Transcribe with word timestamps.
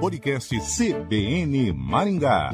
Podcast 0.00 0.58
CBN 0.60 1.72
Maringá. 1.72 2.52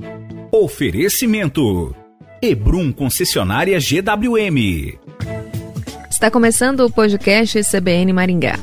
Oferecimento. 0.52 1.94
Ebrum 2.42 2.92
Concessionária 2.92 3.78
GWM. 3.78 4.98
Está 6.10 6.30
começando 6.30 6.80
o 6.80 6.90
podcast 6.90 7.62
CBN 7.64 8.12
Maringá. 8.12 8.58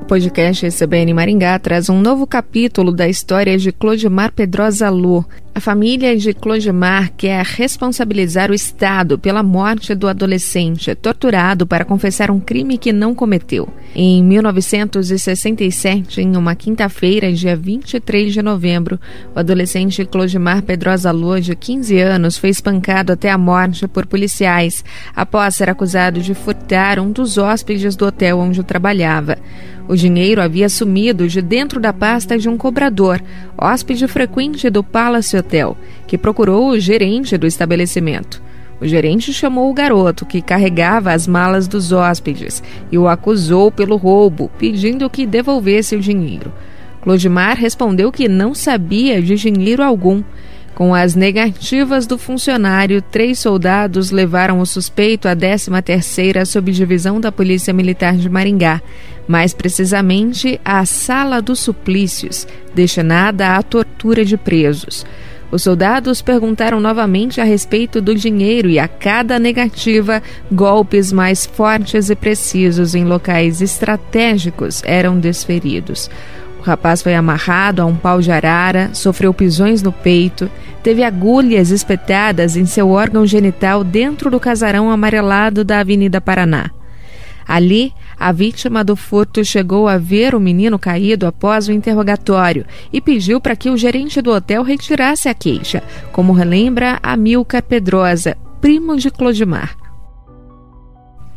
O 0.00 0.04
podcast 0.06 0.70
CBN 0.70 1.14
Maringá 1.14 1.58
traz 1.58 1.88
um 1.88 2.00
novo 2.00 2.26
capítulo 2.26 2.92
da 2.92 3.08
história 3.08 3.56
de 3.58 3.72
Clodimar 3.72 4.32
Pedrosa 4.32 4.90
Lu. 4.90 5.24
A 5.56 5.60
família 5.60 6.16
de 6.16 6.34
Clodimar 6.34 7.12
quer 7.16 7.44
responsabilizar 7.44 8.50
o 8.50 8.54
Estado 8.54 9.16
pela 9.16 9.40
morte 9.40 9.94
do 9.94 10.08
adolescente 10.08 10.92
torturado 10.96 11.64
para 11.64 11.84
confessar 11.84 12.28
um 12.28 12.40
crime 12.40 12.76
que 12.76 12.92
não 12.92 13.14
cometeu. 13.14 13.68
Em 13.94 14.20
1967, 14.24 16.20
em 16.20 16.36
uma 16.36 16.56
quinta-feira, 16.56 17.32
dia 17.32 17.54
23 17.54 18.32
de 18.32 18.42
novembro, 18.42 18.98
o 19.32 19.38
adolescente 19.38 20.04
Clodimar 20.04 20.60
Pedrosa 20.60 21.12
Lu, 21.12 21.40
de 21.40 21.54
15 21.54 22.00
anos, 22.00 22.36
foi 22.36 22.50
espancado 22.50 23.12
até 23.12 23.30
a 23.30 23.38
morte 23.38 23.86
por 23.86 24.06
policiais 24.06 24.84
após 25.14 25.54
ser 25.54 25.70
acusado 25.70 26.20
de 26.20 26.34
furtar 26.34 26.98
um 26.98 27.12
dos 27.12 27.38
hóspedes 27.38 27.94
do 27.94 28.06
hotel 28.06 28.40
onde 28.40 28.64
trabalhava. 28.64 29.38
O 29.86 29.94
dinheiro 29.94 30.40
havia 30.40 30.68
sumido 30.68 31.28
de 31.28 31.42
dentro 31.42 31.78
da 31.78 31.92
pasta 31.92 32.38
de 32.38 32.48
um 32.48 32.56
cobrador, 32.56 33.22
hóspede 33.56 34.08
frequente 34.08 34.70
do 34.70 34.82
Palace 34.82 35.36
Hotel, 35.36 35.76
que 36.06 36.16
procurou 36.16 36.70
o 36.70 36.80
gerente 36.80 37.36
do 37.36 37.46
estabelecimento. 37.46 38.42
O 38.80 38.86
gerente 38.86 39.32
chamou 39.32 39.70
o 39.70 39.74
garoto, 39.74 40.26
que 40.26 40.42
carregava 40.42 41.12
as 41.12 41.26
malas 41.26 41.68
dos 41.68 41.92
hóspedes, 41.92 42.62
e 42.90 42.98
o 42.98 43.08
acusou 43.08 43.70
pelo 43.70 43.96
roubo, 43.96 44.50
pedindo 44.58 45.08
que 45.08 45.26
devolvesse 45.26 45.94
o 45.94 46.00
dinheiro. 46.00 46.52
Clodimar 47.02 47.56
respondeu 47.56 48.10
que 48.10 48.28
não 48.28 48.54
sabia 48.54 49.20
de 49.20 49.36
dinheiro 49.36 49.82
algum. 49.82 50.22
Com 50.74 50.92
as 50.92 51.14
negativas 51.14 52.04
do 52.04 52.18
funcionário, 52.18 53.00
três 53.00 53.38
soldados 53.38 54.10
levaram 54.10 54.58
o 54.58 54.66
suspeito 54.66 55.28
à 55.28 55.36
13ª 55.36 56.44
Subdivisão 56.44 57.20
da 57.20 57.30
Polícia 57.30 57.72
Militar 57.72 58.16
de 58.16 58.28
Maringá, 58.28 58.82
mais 59.26 59.54
precisamente 59.54 60.60
à 60.64 60.84
Sala 60.84 61.40
dos 61.40 61.60
Suplícios, 61.60 62.46
destinada 62.74 63.56
à 63.56 63.62
tortura 63.62 64.24
de 64.24 64.36
presos. 64.36 65.04
Os 65.50 65.62
soldados 65.62 66.20
perguntaram 66.20 66.80
novamente 66.80 67.40
a 67.40 67.44
respeito 67.44 68.00
do 68.00 68.14
dinheiro 68.14 68.68
e, 68.68 68.78
a 68.78 68.88
cada 68.88 69.38
negativa, 69.38 70.20
golpes 70.50 71.12
mais 71.12 71.46
fortes 71.46 72.10
e 72.10 72.16
precisos 72.16 72.94
em 72.94 73.04
locais 73.04 73.62
estratégicos 73.62 74.82
eram 74.84 75.20
desferidos. 75.20 76.10
O 76.58 76.62
rapaz 76.62 77.02
foi 77.02 77.14
amarrado 77.14 77.82
a 77.82 77.84
um 77.84 77.94
pau 77.94 78.20
de 78.20 78.32
arara, 78.32 78.90
sofreu 78.94 79.32
pisões 79.32 79.80
no 79.80 79.92
peito, 79.92 80.50
teve 80.82 81.04
agulhas 81.04 81.70
espetadas 81.70 82.56
em 82.56 82.66
seu 82.66 82.90
órgão 82.90 83.24
genital 83.24 83.84
dentro 83.84 84.30
do 84.30 84.40
casarão 84.40 84.90
amarelado 84.90 85.62
da 85.62 85.78
Avenida 85.78 86.20
Paraná. 86.20 86.70
Ali, 87.46 87.92
a 88.18 88.32
vítima 88.32 88.84
do 88.84 88.96
furto 88.96 89.44
chegou 89.44 89.88
a 89.88 89.98
ver 89.98 90.34
o 90.34 90.40
menino 90.40 90.78
caído 90.78 91.26
após 91.26 91.68
o 91.68 91.72
interrogatório 91.72 92.66
e 92.92 93.00
pediu 93.00 93.40
para 93.40 93.56
que 93.56 93.70
o 93.70 93.76
gerente 93.76 94.20
do 94.20 94.32
hotel 94.32 94.62
retirasse 94.62 95.28
a 95.28 95.34
queixa, 95.34 95.82
como 96.12 96.32
relembra 96.32 96.98
Amilcar 97.02 97.62
Pedrosa, 97.62 98.36
primo 98.60 98.96
de 98.96 99.10
Clodimar. 99.10 99.76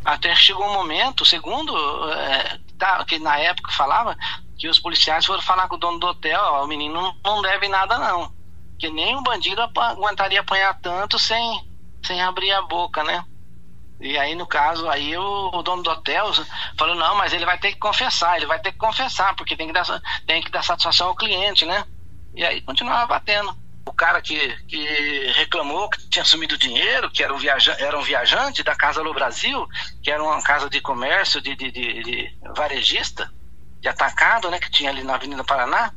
Até 0.04 0.34
chegou 0.34 0.64
um 0.64 0.72
momento, 0.72 1.26
segundo 1.26 1.72
é, 2.10 2.58
que 3.06 3.18
na 3.18 3.38
época 3.38 3.70
falava, 3.72 4.16
que 4.58 4.68
os 4.68 4.78
policiais 4.78 5.24
foram 5.26 5.42
falar 5.42 5.68
com 5.68 5.76
o 5.76 5.78
dono 5.78 5.98
do 5.98 6.06
hotel, 6.06 6.40
ó, 6.40 6.64
o 6.64 6.66
menino 6.66 7.14
não 7.24 7.42
deve 7.42 7.68
nada 7.68 7.98
não. 7.98 8.32
Que 8.78 8.88
nem 8.90 9.16
um 9.16 9.22
bandido 9.22 9.60
aguentaria 9.60 10.40
apanhar 10.40 10.78
tanto 10.80 11.18
sem, 11.18 11.68
sem 12.02 12.20
abrir 12.22 12.52
a 12.52 12.62
boca, 12.62 13.04
né? 13.04 13.24
E 14.00 14.16
aí, 14.16 14.34
no 14.34 14.46
caso, 14.46 14.88
aí 14.88 15.16
o, 15.16 15.50
o, 15.52 15.62
dono 15.62 15.82
do 15.82 15.90
hotel 15.90 16.32
falou, 16.78 16.94
não, 16.94 17.16
mas 17.16 17.32
ele 17.32 17.44
vai 17.44 17.58
ter 17.58 17.72
que 17.72 17.78
confessar, 17.78 18.36
ele 18.36 18.46
vai 18.46 18.60
ter 18.60 18.70
que 18.70 18.78
confessar, 18.78 19.34
porque 19.34 19.56
tem 19.56 19.66
que 19.66 19.72
dar, 19.72 19.84
tem 20.26 20.42
que 20.42 20.50
dar 20.50 20.62
satisfação 20.62 21.08
ao 21.08 21.16
cliente, 21.16 21.66
né? 21.66 21.84
E 22.34 22.44
aí 22.44 22.60
continuava 22.60 23.06
batendo. 23.06 23.56
O 23.84 23.92
cara 23.92 24.20
que, 24.20 24.56
que 24.66 25.32
reclamou 25.34 25.88
que 25.88 26.08
tinha 26.10 26.24
sumido 26.24 26.58
dinheiro, 26.58 27.10
que 27.10 27.24
era 27.24 27.34
um, 27.34 27.38
viaja, 27.38 27.74
era 27.80 27.98
um 27.98 28.02
viajante 28.02 28.62
da 28.62 28.76
Casa 28.76 29.02
do 29.02 29.14
Brasil, 29.14 29.66
que 30.02 30.10
era 30.10 30.22
uma 30.22 30.42
casa 30.42 30.68
de 30.68 30.80
comércio 30.80 31.40
de, 31.40 31.56
de, 31.56 31.70
de, 31.70 32.02
de 32.02 32.38
varejista, 32.54 33.32
de 33.80 33.88
atacado, 33.88 34.50
né, 34.50 34.58
que 34.58 34.70
tinha 34.70 34.90
ali 34.90 35.02
na 35.02 35.14
Avenida 35.14 35.42
Paraná, 35.42 35.92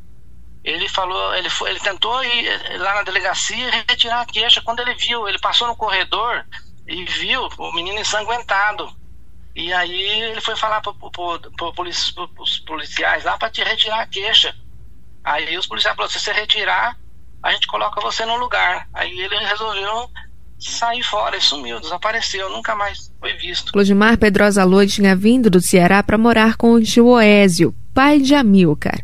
ele 0.63 0.87
falou, 0.87 1.35
ele 1.35 1.49
foi, 1.49 1.71
ele 1.71 1.79
tentou 1.79 2.23
ir 2.23 2.77
lá 2.77 2.95
na 2.95 3.03
delegacia 3.03 3.83
retirar 3.87 4.21
a 4.21 4.25
queixa. 4.25 4.61
Quando 4.61 4.79
ele 4.79 4.93
viu, 4.93 5.27
ele 5.27 5.39
passou 5.39 5.67
no 5.67 5.75
corredor 5.75 6.45
e 6.87 7.05
viu 7.05 7.47
o 7.57 7.73
menino 7.73 7.99
ensanguentado. 7.99 8.91
E 9.55 9.73
aí 9.73 10.21
ele 10.21 10.41
foi 10.41 10.55
falar 10.55 10.81
para 10.81 10.93
os 12.39 12.59
policiais 12.59 13.23
lá 13.23 13.37
para 13.37 13.49
te 13.49 13.63
retirar 13.63 14.01
a 14.01 14.07
queixa. 14.07 14.55
Aí 15.23 15.57
os 15.57 15.67
policiais 15.67 15.95
falaram: 15.95 16.11
se 16.11 16.19
você 16.19 16.31
retirar, 16.31 16.97
a 17.43 17.51
gente 17.51 17.67
coloca 17.67 18.01
você 18.01 18.25
no 18.25 18.37
lugar. 18.37 18.87
Aí 18.93 19.11
ele 19.19 19.37
resolveu 19.45 20.09
sair 20.57 21.03
fora 21.03 21.35
e 21.35 21.41
sumiu, 21.41 21.79
desapareceu, 21.79 22.49
nunca 22.49 22.75
mais 22.75 23.11
foi 23.19 23.33
visto. 23.33 23.71
Clodimar 23.71 24.17
Pedrosa 24.17 24.63
Lua 24.63 24.85
tinha 24.85 25.15
vindo 25.15 25.49
do 25.49 25.59
Ceará 25.59 26.03
para 26.03 26.17
morar 26.17 26.55
com 26.55 26.73
o 26.73 26.81
tio 26.81 27.07
Oésio, 27.07 27.75
pai 27.93 28.19
de 28.19 28.35
Amilcar. 28.35 28.99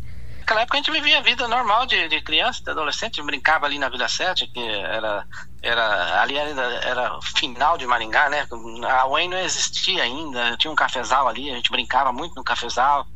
Naquela 0.48 0.62
época 0.62 0.78
a 0.78 0.80
gente 0.80 0.90
vivia 0.90 1.18
a 1.18 1.20
vida 1.20 1.46
normal 1.46 1.84
de, 1.84 2.08
de 2.08 2.22
criança, 2.22 2.64
de 2.64 2.70
adolescente, 2.70 3.22
brincava 3.22 3.66
ali 3.66 3.78
na 3.78 3.90
Vila 3.90 4.08
Sete, 4.08 4.46
que 4.46 4.58
era, 4.58 5.26
era 5.60 6.22
ali 6.22 6.38
ainda 6.38 6.62
era 6.62 7.20
final 7.20 7.76
de 7.76 7.86
Maringá, 7.86 8.30
né? 8.30 8.48
A 8.88 9.06
UEM 9.08 9.28
não 9.28 9.36
existia 9.36 10.02
ainda, 10.02 10.56
tinha 10.56 10.70
um 10.70 10.74
cafezal 10.74 11.28
ali, 11.28 11.50
a 11.50 11.54
gente 11.54 11.70
brincava 11.70 12.14
muito 12.14 12.34
no 12.34 12.42
cafezal 12.42 13.06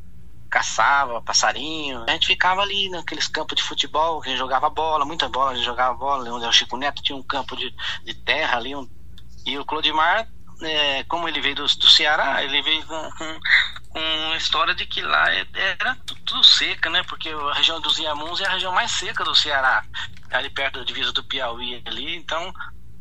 caçava 0.50 1.22
passarinho. 1.22 2.04
A 2.06 2.10
gente 2.10 2.26
ficava 2.26 2.60
ali 2.60 2.90
naqueles 2.90 3.26
campos 3.28 3.56
de 3.56 3.62
futebol, 3.62 4.20
que 4.20 4.28
a 4.28 4.32
gente 4.32 4.38
jogava 4.38 4.68
bola, 4.68 5.06
muita 5.06 5.26
bola, 5.26 5.52
a 5.52 5.54
gente 5.54 5.64
jogava 5.64 5.94
bola. 5.94 6.30
Onde 6.30 6.44
o 6.44 6.52
Chico 6.52 6.76
Neto 6.76 7.02
tinha 7.02 7.16
um 7.16 7.22
campo 7.22 7.56
de, 7.56 7.74
de 8.04 8.12
terra 8.12 8.58
ali. 8.58 8.76
Um, 8.76 8.86
e 9.46 9.56
o 9.58 9.64
Clodimar, 9.64 10.28
é, 10.64 11.04
como 11.04 11.28
ele 11.28 11.40
veio 11.40 11.54
do, 11.54 11.64
do 11.64 11.88
Ceará, 11.88 12.42
ele 12.42 12.62
veio 12.62 12.84
com, 12.86 13.10
com, 13.12 13.40
com 13.90 14.34
história 14.36 14.74
de 14.74 14.86
que 14.86 15.00
lá 15.02 15.32
é, 15.32 15.46
era 15.54 15.96
tudo, 16.06 16.42
seca, 16.44 16.90
né? 16.90 17.02
Porque 17.04 17.28
a 17.28 17.54
região 17.54 17.80
dos 17.80 17.98
Iamuns 17.98 18.40
é 18.40 18.46
a 18.46 18.52
região 18.52 18.72
mais 18.72 18.90
seca 18.92 19.24
do 19.24 19.34
Ceará, 19.34 19.84
ali 20.30 20.50
perto 20.50 20.78
da 20.78 20.84
divisa 20.84 21.12
do 21.12 21.24
Piauí 21.24 21.82
ali. 21.84 22.16
Então 22.16 22.52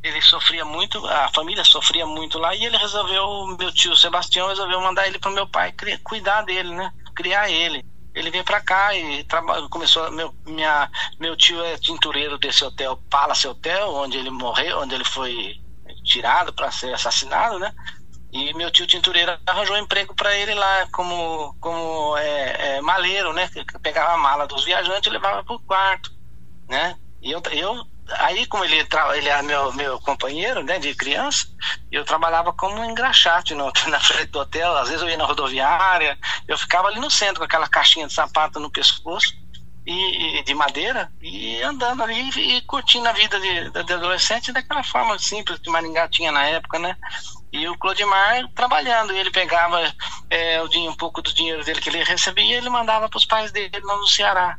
ele 0.03 0.21
sofria 0.21 0.65
muito, 0.65 1.05
a 1.07 1.29
família 1.29 1.63
sofria 1.63 2.05
muito 2.05 2.39
lá 2.39 2.55
e 2.55 2.65
ele 2.65 2.77
resolveu, 2.77 3.55
meu 3.57 3.71
tio 3.71 3.95
Sebastião 3.95 4.47
resolveu 4.47 4.81
mandar 4.81 5.07
ele 5.07 5.19
para 5.19 5.31
meu 5.31 5.47
pai 5.47 5.73
cuidar 6.03 6.41
dele, 6.41 6.73
né? 6.73 6.91
criar 7.15 7.49
ele. 7.49 7.85
Ele 8.13 8.29
veio 8.29 8.43
para 8.43 8.59
cá 8.59 8.93
e 8.93 9.25
começou. 9.69 10.11
Meu, 10.11 10.35
minha, 10.45 10.89
meu 11.17 11.35
tio 11.37 11.63
é 11.63 11.77
tintureiro 11.77 12.37
desse 12.37 12.63
hotel, 12.63 12.97
Palace 13.09 13.47
Hotel, 13.47 13.93
onde 13.93 14.17
ele 14.17 14.29
morreu, 14.29 14.79
onde 14.79 14.95
ele 14.95 15.05
foi 15.05 15.61
tirado 16.03 16.53
para 16.53 16.71
ser 16.71 16.93
assassinado, 16.93 17.59
né? 17.59 17.73
E 18.31 18.53
meu 18.53 18.71
tio 18.71 18.87
tintureiro 18.87 19.37
arranjou 19.45 19.77
emprego 19.77 20.15
para 20.15 20.35
ele 20.35 20.53
lá 20.53 20.87
como, 20.91 21.55
como 21.59 22.15
é, 22.17 22.77
é, 22.77 22.81
maleiro, 22.81 23.33
né? 23.33 23.49
Pegava 23.81 24.13
a 24.13 24.17
mala 24.17 24.47
dos 24.47 24.63
viajantes 24.63 25.07
e 25.07 25.13
levava 25.13 25.43
para 25.43 25.55
o 25.55 25.59
quarto, 25.59 26.11
né? 26.69 26.95
E 27.21 27.31
eu, 27.31 27.41
eu 27.51 27.85
aí 28.19 28.45
como 28.45 28.63
ele, 28.63 28.87
ele 29.15 29.29
é 29.29 29.41
meu, 29.41 29.73
meu 29.73 29.99
companheiro, 30.01 30.63
né, 30.63 30.79
de 30.79 30.93
criança, 30.95 31.47
eu 31.91 32.03
trabalhava 32.03 32.51
como 32.53 32.83
engraxate 32.83 33.53
no, 33.53 33.71
na 33.87 33.99
frente 33.99 34.31
do 34.31 34.39
hotel, 34.39 34.75
às 34.77 34.89
vezes 34.89 35.01
eu 35.01 35.09
ia 35.09 35.17
na 35.17 35.25
rodoviária, 35.25 36.17
eu 36.47 36.57
ficava 36.57 36.87
ali 36.87 36.99
no 36.99 37.11
centro 37.11 37.39
com 37.39 37.45
aquela 37.45 37.67
caixinha 37.67 38.07
de 38.07 38.13
sapato 38.13 38.59
no 38.59 38.71
pescoço, 38.71 39.33
e, 39.85 40.39
e 40.39 40.43
de 40.43 40.53
madeira, 40.53 41.11
e 41.21 41.61
andando 41.61 42.03
ali 42.03 42.29
e, 42.29 42.61
curtindo 42.61 43.07
a 43.07 43.13
vida 43.13 43.39
de, 43.39 43.69
de, 43.69 43.93
adolescente 43.93 44.51
daquela 44.51 44.83
forma 44.83 45.17
simples 45.17 45.59
que 45.59 45.69
Maringá 45.69 46.07
tinha 46.07 46.31
na 46.31 46.45
época, 46.45 46.77
né? 46.77 46.95
E 47.51 47.67
o 47.67 47.77
Clodimar 47.77 48.47
trabalhando, 48.55 49.11
ele 49.11 49.31
pegava 49.31 49.79
é, 50.29 50.61
o, 50.61 50.89
um 50.89 50.95
pouco 50.95 51.21
do 51.21 51.33
dinheiro 51.33 51.63
dele 51.63 51.81
que 51.81 51.89
ele 51.89 52.03
recebia 52.03 52.45
e 52.45 52.53
ele 52.53 52.69
mandava 52.69 53.09
para 53.09 53.17
os 53.17 53.25
pais 53.25 53.51
dele 53.51 53.79
lá 53.83 53.97
no 53.97 54.07
Ceará. 54.07 54.57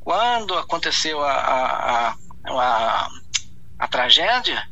Quando 0.00 0.56
aconteceu 0.56 1.22
a, 1.22 1.32
a, 1.32 2.08
a 2.10 2.14
a, 2.56 3.08
a 3.78 3.88
tragédia, 3.88 4.62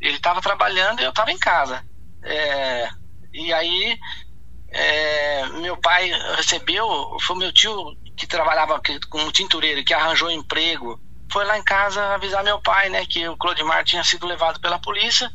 ele 0.00 0.16
estava 0.16 0.40
trabalhando 0.40 1.00
e 1.00 1.04
eu 1.04 1.10
estava 1.10 1.32
em 1.32 1.38
casa. 1.38 1.84
É, 2.22 2.88
e 3.32 3.52
aí 3.52 3.98
é, 4.68 5.46
meu 5.60 5.76
pai 5.76 6.10
recebeu, 6.36 7.16
foi 7.20 7.36
meu 7.36 7.52
tio 7.52 7.96
que 8.18 8.26
trabalhava 8.26 8.80
com 9.08 9.18
um 9.22 9.30
tintureiro, 9.30 9.84
que 9.84 9.94
arranjou 9.94 10.30
emprego, 10.30 11.00
foi 11.30 11.44
lá 11.44 11.56
em 11.56 11.62
casa 11.62 12.14
avisar 12.14 12.42
meu 12.42 12.60
pai, 12.60 12.88
né, 12.88 13.06
que 13.06 13.26
o 13.28 13.36
Clodimar 13.36 13.84
tinha 13.84 14.02
sido 14.02 14.26
levado 14.26 14.60
pela 14.60 14.78
polícia 14.78 15.30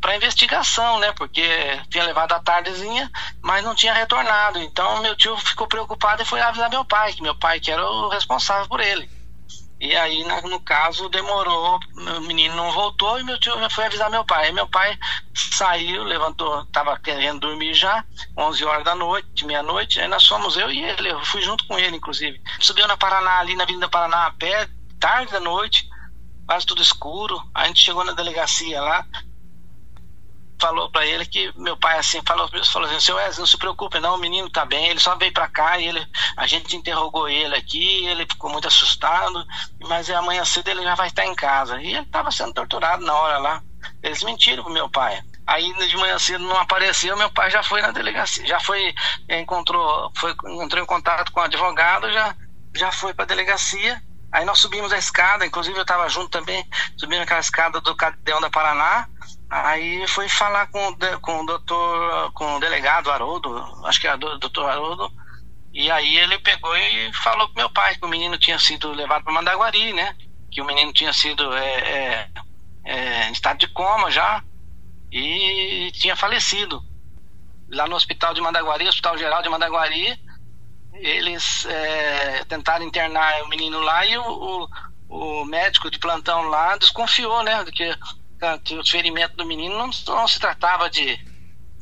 para 0.00 0.16
investigação, 0.16 0.98
né? 0.98 1.12
Porque 1.12 1.42
tinha 1.90 2.04
levado 2.04 2.32
a 2.32 2.40
tardezinha, 2.40 3.10
mas 3.42 3.62
não 3.62 3.74
tinha 3.74 3.92
retornado. 3.92 4.58
Então 4.58 5.02
meu 5.02 5.14
tio 5.14 5.36
ficou 5.36 5.66
preocupado 5.66 6.22
e 6.22 6.24
foi 6.24 6.40
avisar 6.40 6.70
meu 6.70 6.84
pai, 6.84 7.12
que 7.12 7.22
meu 7.22 7.34
pai 7.34 7.60
que 7.60 7.70
era 7.70 7.84
o 7.84 8.08
responsável 8.08 8.66
por 8.66 8.80
ele. 8.80 9.08
E 9.78 9.96
aí, 9.96 10.24
no 10.24 10.60
caso, 10.60 11.08
demorou, 11.08 11.80
o 11.96 12.20
menino 12.20 12.54
não 12.54 12.70
voltou 12.70 13.18
e 13.18 13.24
meu 13.24 13.38
tio 13.40 13.54
foi 13.70 13.86
avisar 13.86 14.10
meu 14.10 14.24
pai. 14.26 14.46
Aí 14.46 14.52
meu 14.52 14.68
pai 14.68 14.98
saiu, 15.60 16.04
levantou, 16.04 16.62
estava 16.62 16.98
querendo 16.98 17.40
dormir 17.40 17.74
já, 17.74 18.02
11 18.34 18.64
horas 18.64 18.82
da 18.82 18.94
noite, 18.94 19.44
meia-noite. 19.44 20.00
Aí 20.00 20.08
nós 20.08 20.26
fomos, 20.26 20.56
eu 20.56 20.70
e 20.70 20.82
ele, 20.82 21.10
eu 21.10 21.22
fui 21.26 21.42
junto 21.42 21.66
com 21.66 21.78
ele, 21.78 21.96
inclusive. 21.96 22.40
Subiu 22.58 22.88
na 22.88 22.96
Paraná, 22.96 23.40
ali 23.40 23.54
na 23.54 23.64
Avenida 23.64 23.86
Paraná, 23.86 24.26
a 24.26 24.30
pé, 24.30 24.66
tarde 24.98 25.30
da 25.30 25.38
noite, 25.40 25.86
quase 26.46 26.64
tudo 26.64 26.80
escuro. 26.80 27.42
A 27.54 27.66
gente 27.66 27.84
chegou 27.84 28.02
na 28.04 28.12
delegacia 28.12 28.80
lá, 28.80 29.06
falou 30.58 30.90
para 30.90 31.04
ele 31.04 31.26
que 31.26 31.52
meu 31.58 31.76
pai 31.76 31.98
assim 31.98 32.22
falou, 32.26 32.48
falou 32.64 32.88
assim, 32.88 32.98
seu 33.00 33.16
Wesley, 33.16 33.40
não 33.40 33.46
se 33.46 33.58
preocupe 33.58 34.00
não, 34.00 34.14
o 34.14 34.18
menino 34.18 34.48
tá 34.48 34.64
bem, 34.64 34.88
ele 34.88 35.00
só 35.00 35.14
veio 35.14 35.32
para 35.32 35.48
cá 35.48 35.78
e 35.78 35.88
ele, 35.88 36.06
a 36.38 36.46
gente 36.46 36.74
interrogou 36.74 37.28
ele 37.28 37.54
aqui, 37.54 38.06
ele 38.06 38.24
ficou 38.24 38.50
muito 38.50 38.66
assustado, 38.66 39.46
mas 39.80 40.08
amanhã 40.08 40.42
cedo 40.42 40.68
ele 40.68 40.82
já 40.82 40.94
vai 40.94 41.08
estar 41.08 41.26
em 41.26 41.34
casa. 41.34 41.82
E 41.82 41.88
ele 41.88 42.00
estava 42.00 42.30
sendo 42.30 42.54
torturado 42.54 43.04
na 43.04 43.14
hora 43.14 43.38
lá. 43.38 43.62
Eles 44.02 44.22
mentiram 44.22 44.62
pro 44.62 44.72
meu 44.72 44.88
pai. 44.88 45.22
Aí 45.50 45.74
de 45.88 45.96
manhã 45.96 46.16
cedo 46.16 46.44
não 46.44 46.56
apareceu, 46.56 47.16
meu 47.16 47.28
pai 47.28 47.50
já 47.50 47.60
foi 47.60 47.82
na 47.82 47.90
delegacia, 47.90 48.46
já 48.46 48.60
foi, 48.60 48.94
encontrou, 49.28 50.12
foi, 50.16 50.32
entrou 50.62 50.80
em 50.80 50.86
contato 50.86 51.32
com 51.32 51.40
o 51.40 51.42
advogado, 51.42 52.08
já, 52.12 52.36
já 52.72 52.92
foi 52.92 53.12
para 53.12 53.24
a 53.24 53.26
delegacia. 53.26 54.00
Aí 54.30 54.44
nós 54.44 54.60
subimos 54.60 54.92
a 54.92 54.98
escada, 54.98 55.44
inclusive 55.44 55.76
eu 55.76 55.82
estava 55.82 56.08
junto 56.08 56.28
também, 56.28 56.64
subindo 56.96 57.22
aquela 57.22 57.40
escada 57.40 57.80
do 57.80 57.96
Cadeão 57.96 58.40
da 58.40 58.48
Paraná. 58.48 59.08
Aí 59.50 60.06
foi 60.06 60.28
falar 60.28 60.68
com, 60.68 60.96
com 61.20 61.40
o 61.40 61.46
doutor, 61.46 62.32
com 62.32 62.54
o 62.54 62.60
delegado 62.60 63.10
Haroldo, 63.10 63.84
acho 63.86 64.00
que 64.00 64.06
é 64.06 64.14
o 64.14 64.18
doutor 64.18 64.70
Haroldo, 64.70 65.12
e 65.72 65.90
aí 65.90 66.16
ele 66.16 66.38
pegou 66.38 66.76
e 66.76 67.12
falou 67.12 67.48
pro 67.48 67.56
meu 67.56 67.70
pai 67.70 67.96
que 67.96 68.06
o 68.06 68.08
menino 68.08 68.38
tinha 68.38 68.58
sido 68.60 68.92
levado 68.92 69.24
para 69.24 69.32
Mandaguari, 69.32 69.92
né? 69.92 70.14
Que 70.48 70.62
o 70.62 70.64
menino 70.64 70.92
tinha 70.92 71.12
sido 71.12 71.52
é, 71.56 71.74
é, 71.74 72.28
é, 72.84 73.28
em 73.28 73.32
estado 73.32 73.58
de 73.58 73.66
coma 73.66 74.12
já 74.12 74.44
e 75.10 75.90
tinha 75.92 76.16
falecido. 76.16 76.82
Lá 77.70 77.86
no 77.86 77.96
hospital 77.96 78.34
de 78.34 78.40
Mandaguari, 78.40 78.88
Hospital 78.88 79.16
Geral 79.16 79.42
de 79.42 79.48
Mandaguari, 79.48 80.20
eles 80.94 81.64
é, 81.66 82.44
tentaram 82.44 82.84
internar 82.84 83.42
o 83.42 83.48
menino 83.48 83.78
lá 83.80 84.04
e 84.04 84.18
o, 84.18 84.22
o, 85.08 85.40
o 85.40 85.44
médico 85.44 85.90
de 85.90 85.98
plantão 85.98 86.42
lá 86.42 86.76
desconfiou, 86.76 87.42
né? 87.44 87.64
Que 87.66 87.96
que 88.64 88.74
o 88.74 88.86
ferimento 88.86 89.36
do 89.36 89.44
menino 89.44 89.76
não, 89.76 89.90
não 90.14 90.28
se 90.28 90.40
tratava 90.40 90.88
de, 90.88 91.18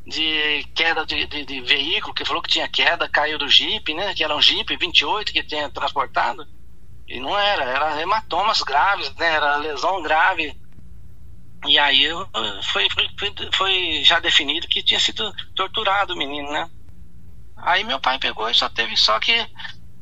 de 0.05 0.67
queda 0.75 1.07
de, 1.07 1.27
de, 1.27 1.45
de, 1.45 1.61
veículo, 1.61 2.13
que 2.13 2.25
falou 2.25 2.43
que 2.43 2.51
tinha 2.51 2.69
queda, 2.69 3.09
caiu 3.09 3.39
do 3.39 3.49
Jeep, 3.49 3.95
né? 3.95 4.15
Que 4.15 4.25
era 4.25 4.35
um 4.35 4.43
Jeep 4.43 4.77
28 4.77 5.33
que 5.33 5.43
tinha 5.43 5.71
transportado. 5.71 6.47
E 7.07 7.21
não 7.21 7.39
era, 7.39 7.65
era 7.65 8.03
hematomas 8.03 8.61
graves, 8.63 9.15
né? 9.15 9.35
Era 9.35 9.57
lesão 9.57 10.03
grave. 10.03 10.57
E 11.67 11.79
aí 11.79 12.09
foi, 12.73 12.89
foi, 12.91 13.09
foi 13.53 14.03
já 14.05 14.21
definido 14.21 14.69
que 14.69 14.83
tinha 14.83 15.01
sido 15.01 15.33
torturado 15.55 16.15
o 16.15 16.17
menino, 16.17 16.51
né? 16.51 16.69
Aí 17.57 17.83
meu 17.83 17.99
pai 17.99 18.19
pegou 18.19 18.49
e 18.49 18.55
só 18.55 18.69
teve 18.69 18.97
só 18.97 19.19
que 19.19 19.47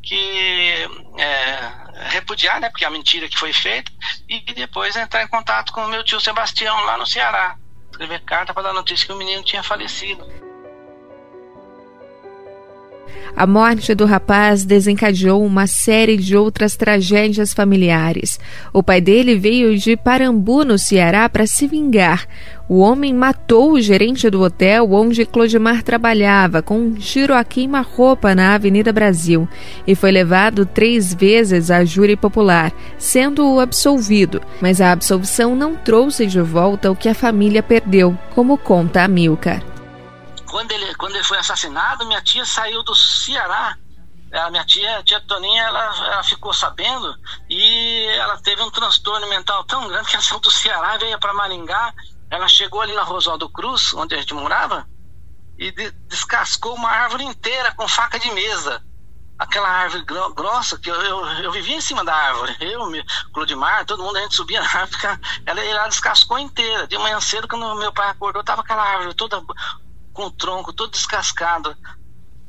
que 0.03 0.89
é, 1.19 2.09
repudiar, 2.11 2.61
né, 2.61 2.71
porque 2.71 2.85
a 2.85 2.91
mentira 2.91 3.29
que 3.29 3.37
foi 3.37 3.53
feita, 3.53 3.91
e 4.29 4.41
depois 4.55 4.95
entrar 4.95 5.25
em 5.25 5.29
contato 5.29 5.73
com 5.73 5.85
o 5.85 5.89
meu 5.89 6.05
tio 6.05 6.21
Sebastião 6.21 6.85
lá 6.85 6.97
no 6.97 7.05
Ceará, 7.05 7.59
escrever 7.91 8.21
carta 8.21 8.55
para 8.55 8.69
dar 8.69 8.73
notícia 8.73 9.05
que 9.05 9.13
o 9.13 9.17
menino 9.17 9.43
tinha 9.43 9.65
falecido. 9.65 10.25
A 13.37 13.47
morte 13.47 13.95
do 13.95 14.05
rapaz 14.05 14.65
desencadeou 14.65 15.45
uma 15.45 15.67
série 15.67 16.17
de 16.17 16.37
outras 16.37 16.77
tragédias 16.77 17.53
familiares. 17.53 18.41
O 18.73 18.83
pai 18.83 19.01
dele 19.01 19.35
veio 19.37 19.77
de 19.77 19.97
Parambu, 19.97 20.65
no 20.65 20.79
Ceará, 20.79 21.29
para 21.29 21.47
se 21.47 21.67
vingar. 21.67 22.27
O 22.69 22.79
homem 22.79 23.15
matou 23.15 23.73
o 23.73 23.81
gerente 23.81 24.29
do 24.29 24.43
hotel 24.43 24.93
onde 24.93 25.25
Clodimar 25.25 25.83
trabalhava 25.83 26.63
com 26.63 26.79
um 26.79 26.95
tiro 26.95 27.33
a 27.33 27.45
queima-roupa 27.45 28.35
na 28.35 28.55
Avenida 28.55 28.93
Brasil 28.93 29.49
e 29.87 29.95
foi 29.95 30.11
levado 30.11 30.67
três 30.67 31.15
vezes 31.15 31.71
à 31.71 31.85
júri 31.85 32.17
popular, 32.17 32.73
sendo 32.99 33.61
absolvido. 33.61 34.41
Mas 34.61 34.81
a 34.81 34.91
absolvição 34.91 35.55
não 35.55 35.77
trouxe 35.77 36.27
de 36.27 36.41
volta 36.41 36.91
o 36.91 36.97
que 36.97 37.09
a 37.09 37.15
família 37.15 37.63
perdeu, 37.63 38.19
como 38.35 38.59
conta 38.59 39.05
Amilcar 39.05 39.76
quando 40.47 40.73
ele, 40.73 40.95
quando 40.95 41.15
ele 41.15 41.25
foi 41.25 41.39
assassinado, 41.39 42.07
minha 42.07 42.23
tia 42.23 42.45
saiu 42.45 42.83
do 42.83 42.95
Ceará. 42.95 43.77
A 44.33 44.51
minha 44.51 44.65
tia, 44.65 44.99
a 44.99 45.03
tia 45.03 45.21
Toninha, 45.21 45.63
ela, 45.63 46.13
ela 46.13 46.23
ficou 46.23 46.53
sabendo 46.53 47.17
e 47.49 48.07
ela 48.19 48.37
teve 48.39 48.61
um 48.63 48.71
transtorno 48.71 49.27
mental 49.29 49.65
tão 49.65 49.87
grande 49.87 50.09
que 50.09 50.17
ela 50.17 50.25
saiu 50.25 50.41
do 50.41 50.51
Ceará, 50.51 50.97
veio 50.97 51.19
para 51.19 51.33
Maringá. 51.33 51.95
Ela 52.31 52.49
chegou 52.49 52.81
ali 52.81 52.93
na 52.95 53.03
Rosaldo 53.03 53.49
Cruz, 53.49 53.95
onde 53.95 54.15
a 54.15 54.19
gente 54.19 54.35
morava, 54.35 54.89
e 55.57 55.71
de, 55.71 55.91
descascou 56.09 56.75
uma 56.75 56.91
árvore 56.91 57.25
inteira 57.25 57.73
com 57.73 57.87
faca 57.87 58.19
de 58.19 58.31
mesa. 58.33 58.83
Aquela 59.39 59.69
árvore 59.69 60.05
grossa, 60.35 60.79
que 60.79 60.91
eu, 60.91 60.95
eu, 60.95 61.27
eu, 61.43 61.53
vivia 61.53 61.77
em 61.77 61.81
cima 61.81 62.03
da 62.03 62.15
árvore. 62.15 62.57
Eu, 62.59 62.89
Clodimar, 63.35 63.85
todo 63.85 64.03
mundo, 64.03 64.17
a 64.17 64.23
gente 64.23 64.35
subia 64.35 64.63
na 64.63 64.67
árvore, 64.67 65.21
ela, 65.45 65.61
ela 65.61 65.89
descascou 65.89 66.39
inteira. 66.39 66.87
De 66.87 66.97
manhã 66.97 67.21
cedo, 67.21 67.47
quando 67.47 67.75
meu 67.75 67.93
pai 67.93 68.09
acordou, 68.09 68.43
tava 68.43 68.63
aquela 68.63 68.83
árvore 68.83 69.15
toda 69.15 69.43
com 70.17 70.25
o 70.25 70.31
tronco 70.31 70.73
todo 70.73 70.91
descascado. 70.91 71.77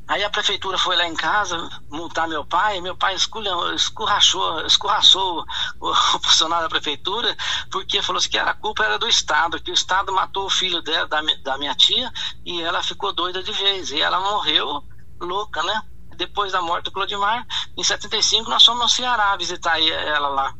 Aí 0.08 0.24
a 0.24 0.30
prefeitura 0.30 0.78
foi 0.78 0.96
lá 0.96 1.06
em 1.06 1.14
casa 1.14 1.68
multar 1.90 2.26
meu 2.26 2.42
pai, 2.42 2.80
meu 2.80 2.96
pai 2.96 3.14
escurrachou, 3.14 4.64
escorraçou 4.64 5.44
o, 5.78 5.90
o 5.92 5.94
funcionário 5.94 6.64
da 6.64 6.70
prefeitura, 6.70 7.36
porque 7.70 8.00
falou 8.00 8.18
assim 8.18 8.30
que 8.30 8.38
a 8.38 8.54
culpa 8.54 8.84
era 8.84 8.98
do 8.98 9.06
Estado, 9.06 9.60
que 9.60 9.70
o 9.70 9.74
Estado 9.74 10.10
matou 10.10 10.46
o 10.46 10.50
filho 10.50 10.80
dela, 10.80 11.06
da, 11.06 11.20
da 11.44 11.58
minha 11.58 11.74
tia, 11.74 12.10
e 12.42 12.62
ela 12.62 12.82
ficou 12.82 13.12
doida 13.12 13.42
de 13.42 13.52
vez. 13.52 13.90
E 13.90 14.00
ela 14.00 14.18
morreu 14.18 14.82
louca, 15.20 15.62
né? 15.62 15.82
Depois 16.16 16.52
da 16.52 16.62
morte 16.62 16.86
do 16.86 16.92
Clodimar, 16.92 17.46
em 17.76 17.84
75 17.84 18.48
nós 18.48 18.64
fomos 18.64 18.82
no 18.82 18.88
Ceará 18.88 19.36
visitar 19.36 19.78
ela 19.78 20.28
lá. 20.28 20.54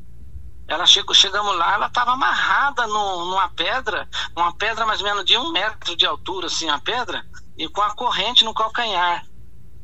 Ela 0.68 0.84
chegou, 0.84 1.14
chegamos 1.14 1.56
lá, 1.56 1.72
ela 1.72 1.86
estava 1.86 2.12
amarrada 2.12 2.86
no, 2.86 3.24
numa 3.24 3.48
pedra, 3.48 4.06
uma 4.36 4.54
pedra 4.54 4.84
mais 4.84 5.00
ou 5.00 5.06
menos 5.06 5.24
de 5.24 5.38
um 5.38 5.50
metro 5.50 5.96
de 5.96 6.04
altura, 6.04 6.46
assim, 6.46 6.68
a 6.68 6.78
pedra, 6.78 7.24
e 7.56 7.66
com 7.68 7.80
a 7.80 7.94
corrente 7.94 8.44
no 8.44 8.52
calcanhar. 8.52 9.24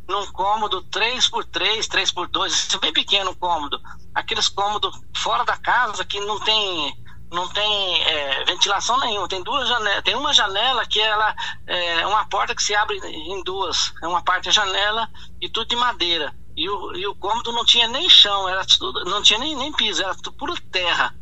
Num 0.07 0.31
cômodo 0.33 0.85
3x3, 0.91 1.89
3x2, 1.89 2.47
assim, 2.47 2.79
bem 2.79 2.93
pequeno 2.93 3.31
o 3.31 3.37
cômodo. 3.37 3.81
Aqueles 4.15 4.47
cômodos 4.49 4.95
fora 5.17 5.43
da 5.43 5.57
casa 5.57 6.05
que 6.05 6.21
não 6.21 6.39
tem 6.41 7.03
não 7.33 7.49
tem 7.49 8.03
é, 8.05 8.45
ventilação 8.45 9.01
nenhuma. 9.01 9.27
Tem 9.27 9.43
duas 9.43 9.67
janelas, 9.67 10.05
tem 10.05 10.15
uma 10.15 10.35
janela 10.35 10.87
que 10.87 11.01
ela 11.01 11.35
é 11.67 12.07
uma 12.07 12.29
porta 12.29 12.55
que 12.55 12.63
se 12.63 12.75
abre 12.75 12.99
em 12.99 13.43
duas. 13.43 13.93
É 14.03 14.07
uma 14.07 14.23
parte 14.23 14.45
da 14.45 14.51
janela 14.51 15.09
e 15.41 15.49
tudo 15.49 15.67
de 15.67 15.77
madeira. 15.77 16.33
E 16.57 16.69
o, 16.69 16.95
e 16.97 17.07
o 17.07 17.15
cômodo 17.15 17.53
não 17.53 17.65
tinha 17.65 17.89
nem 17.89 18.09
chão, 18.09 18.49
era 18.49 18.65
tudo, 18.65 19.05
não 19.05 19.23
tinha 19.23 19.39
nem, 19.39 19.57
nem 19.57 19.73
piso, 19.73 20.03
era 20.03 20.15
tudo 20.15 20.33
puro 20.33 20.55
terra. 20.71 21.15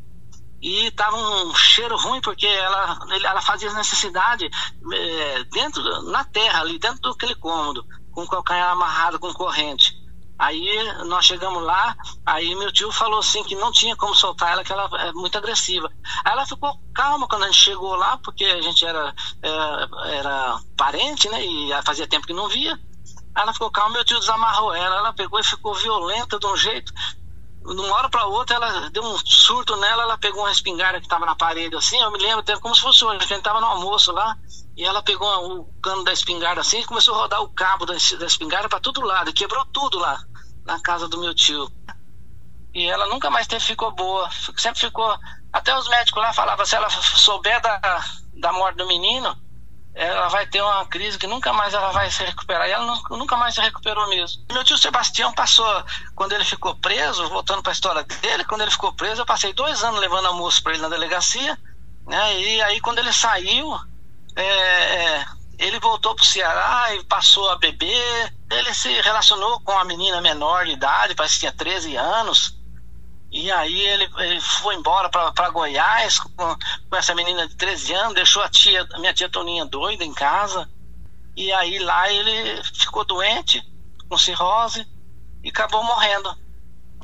E 0.61 0.91
tava 0.93 1.17
um 1.17 1.55
cheiro 1.55 1.97
ruim 1.97 2.21
porque 2.21 2.47
ela, 2.47 2.99
ela 3.25 3.43
fazia 3.43 3.73
necessidade 3.73 4.49
é, 4.93 5.45
dentro, 5.45 6.03
na 6.03 6.25
terra, 6.25 6.61
ali 6.61 6.79
dentro 6.79 7.01
daquele 7.01 7.35
cômodo, 7.35 7.85
com 8.13 8.23
o 8.23 8.29
calcanhar 8.29 8.71
amarrado 8.71 9.19
com 9.19 9.33
corrente. 9.33 10.03
Aí 10.39 11.05
nós 11.05 11.25
chegamos 11.25 11.63
lá, 11.63 11.97
aí 12.27 12.55
meu 12.57 12.73
tio 12.73 12.91
falou 12.91 13.21
assim 13.21 13.45
que 13.45 13.55
não 13.55 13.71
tinha 13.71 13.95
como 13.95 14.15
soltar 14.15 14.53
ela, 14.53 14.65
que 14.65 14.73
ela 14.73 14.91
é 15.01 15.13
muito 15.13 15.39
agressiva. 15.39 15.89
Aí 16.25 16.33
ela 16.33 16.45
ficou 16.45 16.77
calma 16.93 17.29
quando 17.29 17.45
a 17.45 17.47
gente 17.47 17.61
chegou 17.61 17.95
lá, 17.95 18.19
porque 18.19 18.45
a 18.45 18.61
gente 18.61 18.85
era, 18.85 19.15
era, 19.41 19.89
é, 20.05 20.17
era 20.17 20.61
parente, 20.77 21.29
né? 21.29 21.45
E 21.45 21.71
fazia 21.85 22.09
tempo 22.09 22.27
que 22.27 22.33
não 22.33 22.49
via. 22.49 22.77
Ela 23.37 23.53
ficou 23.53 23.71
calma, 23.71 23.95
meu 23.95 24.05
tio 24.05 24.21
desamarrou 24.21 24.75
ela, 24.75 24.97
ela 24.97 25.13
pegou 25.13 25.41
e 25.41 25.45
ficou 25.45 25.75
violenta 25.75 26.39
de 26.39 26.47
um 26.47 26.57
jeito. 26.57 26.93
De 27.65 27.81
uma 27.81 27.95
hora 27.95 28.09
para 28.09 28.27
outra, 28.27 28.57
ela 28.57 28.91
deu 28.91 29.03
um 29.05 29.17
surto 29.25 29.77
nela, 29.77 30.03
ela 30.03 30.19
pegou 30.19 30.43
uma 30.43 30.51
espingarda 30.51 30.99
que 30.99 31.07
estava 31.07 31.25
na 31.25 31.37
parede 31.37 31.77
assim, 31.77 31.99
eu 32.01 32.11
me 32.11 32.19
lembro 32.19 32.41
até 32.41 32.59
como 32.59 32.75
se 32.75 32.81
fosse 32.81 33.05
hoje, 33.05 33.19
a 33.19 33.21
gente 33.21 33.39
estava 33.39 33.61
no 33.61 33.67
almoço 33.67 34.11
lá, 34.11 34.37
e 34.77 34.85
ela 34.85 35.01
pegou 35.01 35.29
o 35.61 35.73
cano 35.81 36.03
da 36.03 36.13
espingarda 36.13 36.61
assim 36.61 36.81
e 36.81 36.85
começou 36.85 37.15
a 37.15 37.19
rodar 37.19 37.41
o 37.41 37.49
cabo 37.49 37.87
da, 37.87 37.95
da 38.19 38.27
espingarda 38.27 38.69
para 38.69 38.81
todo 38.81 39.01
lado, 39.01 39.31
e 39.31 39.33
quebrou 39.33 39.65
tudo 39.67 39.99
lá, 39.99 40.19
na 40.65 40.81
casa 40.81 41.07
do 41.07 41.19
meu 41.19 41.33
tio. 41.35 41.71
E 42.75 42.87
ela 42.87 43.07
nunca 43.07 43.31
mais 43.31 43.47
teve, 43.47 43.65
ficou 43.65 43.93
boa, 43.93 44.29
sempre 44.57 44.81
ficou. 44.81 45.17
Até 45.53 45.77
os 45.79 45.89
médicos 45.89 46.23
lá 46.23 46.33
falavam, 46.33 46.65
se 46.65 46.75
ela 46.75 46.89
souber 46.91 47.61
da, 47.61 48.03
da 48.41 48.53
morte 48.53 48.77
do 48.77 48.87
menino, 48.87 49.37
ela 49.95 50.29
vai 50.29 50.47
ter 50.47 50.63
uma 50.63 50.87
crise 50.87 51.19
que 51.19 51.27
nunca 51.27 51.53
mais 51.53 51.75
ela 51.75 51.91
vai 51.91 52.11
se 52.11 52.25
recuperar. 52.25 52.67
E 52.67 52.73
ela 52.73 52.99
nunca 53.11 53.37
mais 53.37 53.55
se 53.55 53.61
recuperou 53.61 54.09
mesmo. 54.09 54.43
Meu 54.51 54.65
tio 54.65 54.79
Sebastião 54.79 55.33
passou, 55.33 55.67
quando 56.15 56.33
ele 56.33 56.45
ficou 56.45 56.75
preso, 56.77 57.29
voltando 57.29 57.63
para 57.63 57.73
a 57.73 57.75
história 57.75 58.03
dele, 58.03 58.45
quando 58.45 58.63
ele 58.63 58.71
ficou 58.71 58.93
preso, 58.93 59.21
eu 59.21 59.27
passei 59.27 59.53
dois 59.53 59.85
anos 59.85 60.01
levando 60.01 60.27
almoço 60.27 60.63
para 60.63 60.73
ele 60.73 60.83
na 60.83 60.89
delegacia. 60.89 61.59
Né? 62.07 62.41
E 62.41 62.63
aí, 62.63 62.81
quando 62.81 62.99
ele 63.01 63.13
saiu, 63.13 63.79
é, 64.35 64.45
é, 64.45 65.27
ele 65.59 65.79
voltou 65.79 66.15
para 66.15 66.23
o 66.23 66.27
Ceará 66.27 66.95
e 66.95 67.05
passou 67.05 67.51
a 67.51 67.59
beber. 67.59 68.35
Ele 68.51 68.75
se 68.75 68.89
relacionou 69.03 69.61
com 69.61 69.79
a 69.79 69.85
menina 69.85 70.23
menor 70.23 70.65
de 70.65 70.73
idade, 70.73 71.15
parece 71.15 71.35
que 71.35 71.41
tinha 71.41 71.53
13 71.53 71.97
anos. 71.97 72.57
E 73.33 73.51
aí 73.51 73.81
ele, 73.81 74.11
ele 74.19 74.41
foi 74.41 74.75
embora 74.75 75.09
para 75.09 75.51
Goiás 75.51 76.19
com, 76.19 76.31
com, 76.37 76.97
essa 76.97 77.15
menina 77.15 77.49
de 77.49 77.57
13 77.57 77.95
anos, 77.95 78.15
deixou 78.15 78.43
a 78.43 78.49
tia, 78.51 78.87
minha 78.99 79.15
tia 79.15 79.29
Toninha 79.29 79.65
doida 79.65 80.05
em 80.05 80.13
casa. 80.13 80.69
E 81.35 81.51
aí 81.51 81.79
lá 81.79 82.13
ele 82.13 82.63
ficou 82.75 83.07
doente, 83.07 83.67
com 84.07 84.19
cirrose, 84.19 84.87
e 85.43 85.49
acabou 85.49 85.83
morrendo. 85.83 86.37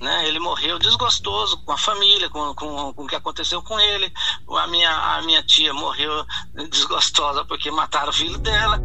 Né? 0.02 0.28
Ele 0.28 0.38
morreu 0.38 0.78
desgostoso 0.78 1.64
com 1.64 1.72
a 1.72 1.78
família, 1.78 2.28
com, 2.28 2.54
com, 2.54 2.92
com 2.92 3.04
o 3.04 3.06
que 3.06 3.16
aconteceu 3.16 3.62
com 3.62 3.80
ele. 3.80 4.12
A 4.50 4.66
minha, 4.66 4.90
a 4.90 5.22
minha 5.22 5.42
tia 5.42 5.72
morreu 5.72 6.26
desgostosa 6.68 7.42
porque 7.46 7.70
mataram 7.70 8.10
o 8.10 8.12
filho 8.12 8.36
dela. 8.36 8.78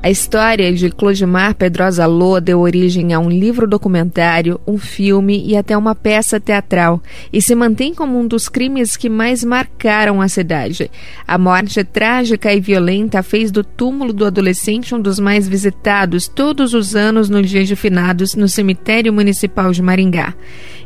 A 0.00 0.08
história 0.08 0.72
de 0.72 0.90
Clodimar 0.90 1.56
Pedrosa 1.56 2.06
Lô 2.06 2.38
deu 2.38 2.60
origem 2.60 3.12
a 3.12 3.18
um 3.18 3.28
livro 3.28 3.66
documentário, 3.66 4.60
um 4.64 4.78
filme 4.78 5.44
e 5.44 5.56
até 5.56 5.76
uma 5.76 5.92
peça 5.92 6.38
teatral, 6.38 7.02
e 7.32 7.42
se 7.42 7.52
mantém 7.52 7.92
como 7.92 8.16
um 8.16 8.24
dos 8.24 8.48
crimes 8.48 8.96
que 8.96 9.08
mais 9.08 9.42
marcaram 9.42 10.20
a 10.20 10.28
cidade. 10.28 10.88
A 11.26 11.36
morte 11.36 11.82
trágica 11.82 12.54
e 12.54 12.60
violenta 12.60 13.24
fez 13.24 13.50
do 13.50 13.64
túmulo 13.64 14.12
do 14.12 14.24
adolescente 14.24 14.94
um 14.94 15.00
dos 15.00 15.18
mais 15.18 15.48
visitados 15.48 16.28
todos 16.28 16.74
os 16.74 16.94
anos 16.94 17.28
no 17.28 17.42
dia 17.42 17.64
de 17.64 17.74
finados 17.74 18.36
no 18.36 18.48
cemitério 18.48 19.12
municipal 19.12 19.72
de 19.72 19.82
Maringá. 19.82 20.32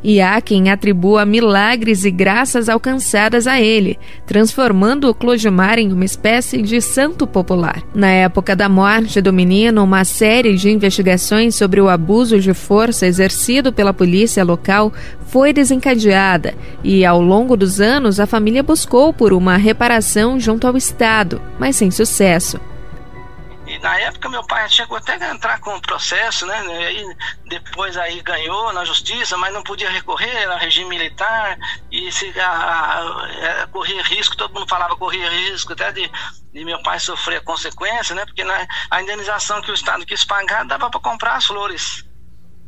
E 0.02 0.20
há 0.22 0.40
quem 0.40 0.70
atribua 0.70 1.24
milagres 1.26 2.04
e 2.04 2.10
graças 2.10 2.68
alcançadas 2.68 3.46
a 3.46 3.60
ele, 3.60 3.98
transformando 4.26 5.08
o 5.08 5.14
Clodimar 5.14 5.78
em 5.78 5.92
uma 5.92 6.04
espécie 6.04 6.62
de 6.62 6.80
santo 6.80 7.26
popular. 7.26 7.82
Na 7.94 8.08
época 8.08 8.56
da 8.56 8.68
morte, 8.68 9.01
parte 9.02 9.20
do 9.20 9.32
menino 9.32 9.82
uma 9.82 10.04
série 10.04 10.54
de 10.54 10.70
investigações 10.70 11.56
sobre 11.56 11.80
o 11.80 11.88
abuso 11.88 12.38
de 12.38 12.54
força 12.54 13.04
exercido 13.04 13.72
pela 13.72 13.92
polícia 13.92 14.44
local 14.44 14.92
foi 15.26 15.52
desencadeada 15.52 16.54
e, 16.84 17.04
ao 17.04 17.20
longo 17.20 17.56
dos 17.56 17.80
anos, 17.80 18.20
a 18.20 18.26
família 18.26 18.62
buscou 18.62 19.12
por 19.12 19.32
uma 19.32 19.56
reparação 19.56 20.38
junto 20.38 20.68
ao 20.68 20.76
Estado, 20.76 21.42
mas 21.58 21.74
sem 21.74 21.90
sucesso. 21.90 22.60
Na 23.82 23.98
época 23.98 24.28
meu 24.28 24.46
pai 24.46 24.68
chegou 24.68 24.96
até 24.96 25.14
a 25.14 25.32
entrar 25.32 25.58
com 25.58 25.74
um 25.74 25.80
processo, 25.80 26.46
né? 26.46 26.56
Aí, 26.86 27.16
depois 27.46 27.96
aí 27.96 28.22
ganhou 28.22 28.72
na 28.72 28.84
justiça, 28.84 29.36
mas 29.36 29.52
não 29.52 29.60
podia 29.64 29.90
recorrer, 29.90 30.32
era 30.36 30.56
regime 30.56 30.88
militar, 30.88 31.58
e 31.90 32.12
se 32.12 32.32
a, 32.38 32.48
a, 32.48 33.62
a, 33.64 33.66
corria 33.66 34.00
risco, 34.04 34.36
todo 34.36 34.54
mundo 34.54 34.68
falava 34.68 34.96
corria 34.96 35.28
risco 35.28 35.72
até 35.72 35.90
de, 35.90 36.08
de 36.52 36.64
meu 36.64 36.80
pai 36.84 37.00
sofrer 37.00 37.42
consequência, 37.42 38.14
né? 38.14 38.24
Porque 38.24 38.44
na, 38.44 38.68
a 38.88 39.02
indenização 39.02 39.60
que 39.60 39.72
o 39.72 39.74
Estado 39.74 40.06
quis 40.06 40.24
pagar 40.24 40.64
dava 40.64 40.88
para 40.88 41.00
comprar 41.00 41.34
as 41.34 41.46
flores. 41.46 42.04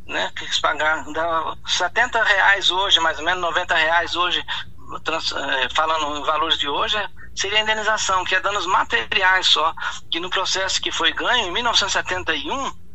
Né, 0.05 0.31
quis 0.35 0.59
pagar, 0.59 1.03
dava 1.13 1.57
70 1.65 2.23
reais 2.23 2.69
hoje, 2.69 2.99
mais 2.99 3.17
ou 3.17 3.25
menos 3.25 3.41
90 3.41 3.73
reais 3.73 4.15
hoje, 4.15 4.45
trans, 5.03 5.31
eh, 5.31 5.67
falando 5.73 6.17
em 6.17 6.23
valores 6.23 6.59
de 6.59 6.69
hoje, 6.69 6.95
seria 7.35 7.59
a 7.59 7.61
indenização, 7.61 8.23
que 8.23 8.35
é 8.35 8.39
danos 8.39 8.65
materiais 8.65 9.47
só, 9.47 9.73
que 10.09 10.19
no 10.19 10.29
processo 10.29 10.81
que 10.81 10.91
foi 10.91 11.11
ganho, 11.11 11.47
em 11.47 11.51
1971, 11.51 12.85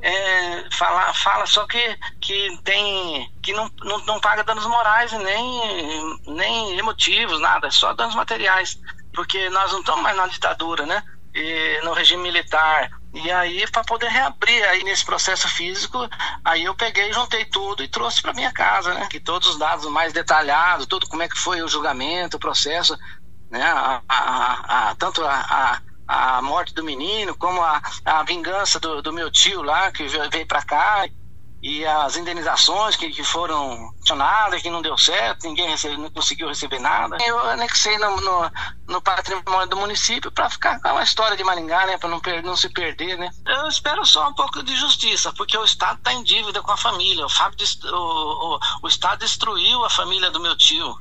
é, 0.00 0.64
fala, 0.70 1.12
fala 1.12 1.46
só 1.46 1.66
que, 1.66 1.98
que 2.20 2.56
tem 2.62 3.32
que 3.42 3.52
não, 3.52 3.70
não, 3.82 3.98
não 4.04 4.20
paga 4.20 4.44
danos 4.44 4.66
morais 4.66 5.10
nem, 5.12 6.18
nem 6.26 6.78
emotivos, 6.78 7.40
nada, 7.40 7.70
só 7.70 7.92
danos 7.94 8.14
materiais, 8.14 8.78
porque 9.12 9.50
nós 9.50 9.72
não 9.72 9.80
estamos 9.80 10.02
mais 10.02 10.16
na 10.16 10.26
ditadura, 10.28 10.86
né? 10.86 11.02
E 11.34 11.80
no 11.84 11.92
regime 11.92 12.22
militar. 12.22 12.90
E 13.14 13.30
aí, 13.30 13.66
para 13.70 13.82
poder 13.84 14.08
reabrir 14.08 14.62
aí 14.68 14.84
nesse 14.84 15.04
processo 15.04 15.48
físico, 15.48 15.98
aí 16.44 16.64
eu 16.64 16.74
peguei, 16.74 17.12
juntei 17.12 17.44
tudo 17.46 17.82
e 17.82 17.88
trouxe 17.88 18.20
para 18.20 18.34
minha 18.34 18.52
casa, 18.52 18.94
né? 18.94 19.06
Que 19.10 19.18
todos 19.18 19.48
os 19.48 19.58
dados 19.58 19.86
mais 19.90 20.12
detalhados, 20.12 20.86
tudo 20.86 21.08
como 21.08 21.22
é 21.22 21.28
que 21.28 21.38
foi 21.38 21.62
o 21.62 21.68
julgamento, 21.68 22.36
o 22.36 22.40
processo, 22.40 22.96
né? 23.50 23.62
A, 23.62 24.02
a, 24.08 24.90
a, 24.90 24.94
tanto 24.96 25.24
a, 25.24 25.80
a, 26.06 26.42
morte 26.42 26.74
do 26.74 26.84
menino, 26.84 27.36
como 27.36 27.60
a, 27.62 27.82
a 28.04 28.22
vingança 28.22 28.78
do, 28.80 29.02
do 29.02 29.12
meu 29.12 29.30
tio 29.30 29.62
lá, 29.62 29.90
que 29.90 30.06
veio 30.06 30.46
para 30.46 30.62
cá, 30.62 31.06
e 31.60 31.84
as 31.84 32.16
indenizações 32.16 32.94
que, 32.94 33.10
que 33.10 33.24
foram 33.24 33.92
acionadas, 34.00 34.62
que 34.62 34.70
não 34.70 34.80
deu 34.80 34.96
certo, 34.96 35.44
ninguém 35.44 35.68
recebe, 35.68 35.96
não 35.96 36.10
conseguiu 36.10 36.48
receber 36.48 36.78
nada. 36.78 37.18
Eu 37.20 37.38
anexei 37.40 37.98
no, 37.98 38.20
no, 38.20 38.50
no 38.86 39.02
patrimônio 39.02 39.68
do 39.68 39.76
município 39.76 40.30
para 40.30 40.48
ficar 40.48 40.80
com 40.80 40.88
uma 40.88 41.02
história 41.02 41.36
de 41.36 41.42
Maringá, 41.42 41.84
né, 41.86 41.98
para 41.98 42.08
não, 42.08 42.20
não 42.44 42.56
se 42.56 42.68
perder, 42.68 43.18
né. 43.18 43.28
Eu 43.44 43.66
espero 43.66 44.06
só 44.06 44.28
um 44.28 44.34
pouco 44.34 44.62
de 44.62 44.76
justiça, 44.76 45.32
porque 45.32 45.58
o 45.58 45.64
Estado 45.64 45.98
está 45.98 46.12
em 46.12 46.22
dívida 46.22 46.62
com 46.62 46.70
a 46.70 46.76
família. 46.76 47.26
O, 47.26 47.28
Fábio, 47.28 47.58
o, 47.92 47.96
o, 48.54 48.60
o 48.82 48.88
Estado 48.88 49.18
destruiu 49.18 49.84
a 49.84 49.90
família 49.90 50.30
do 50.30 50.40
meu 50.40 50.56
tio. 50.56 50.96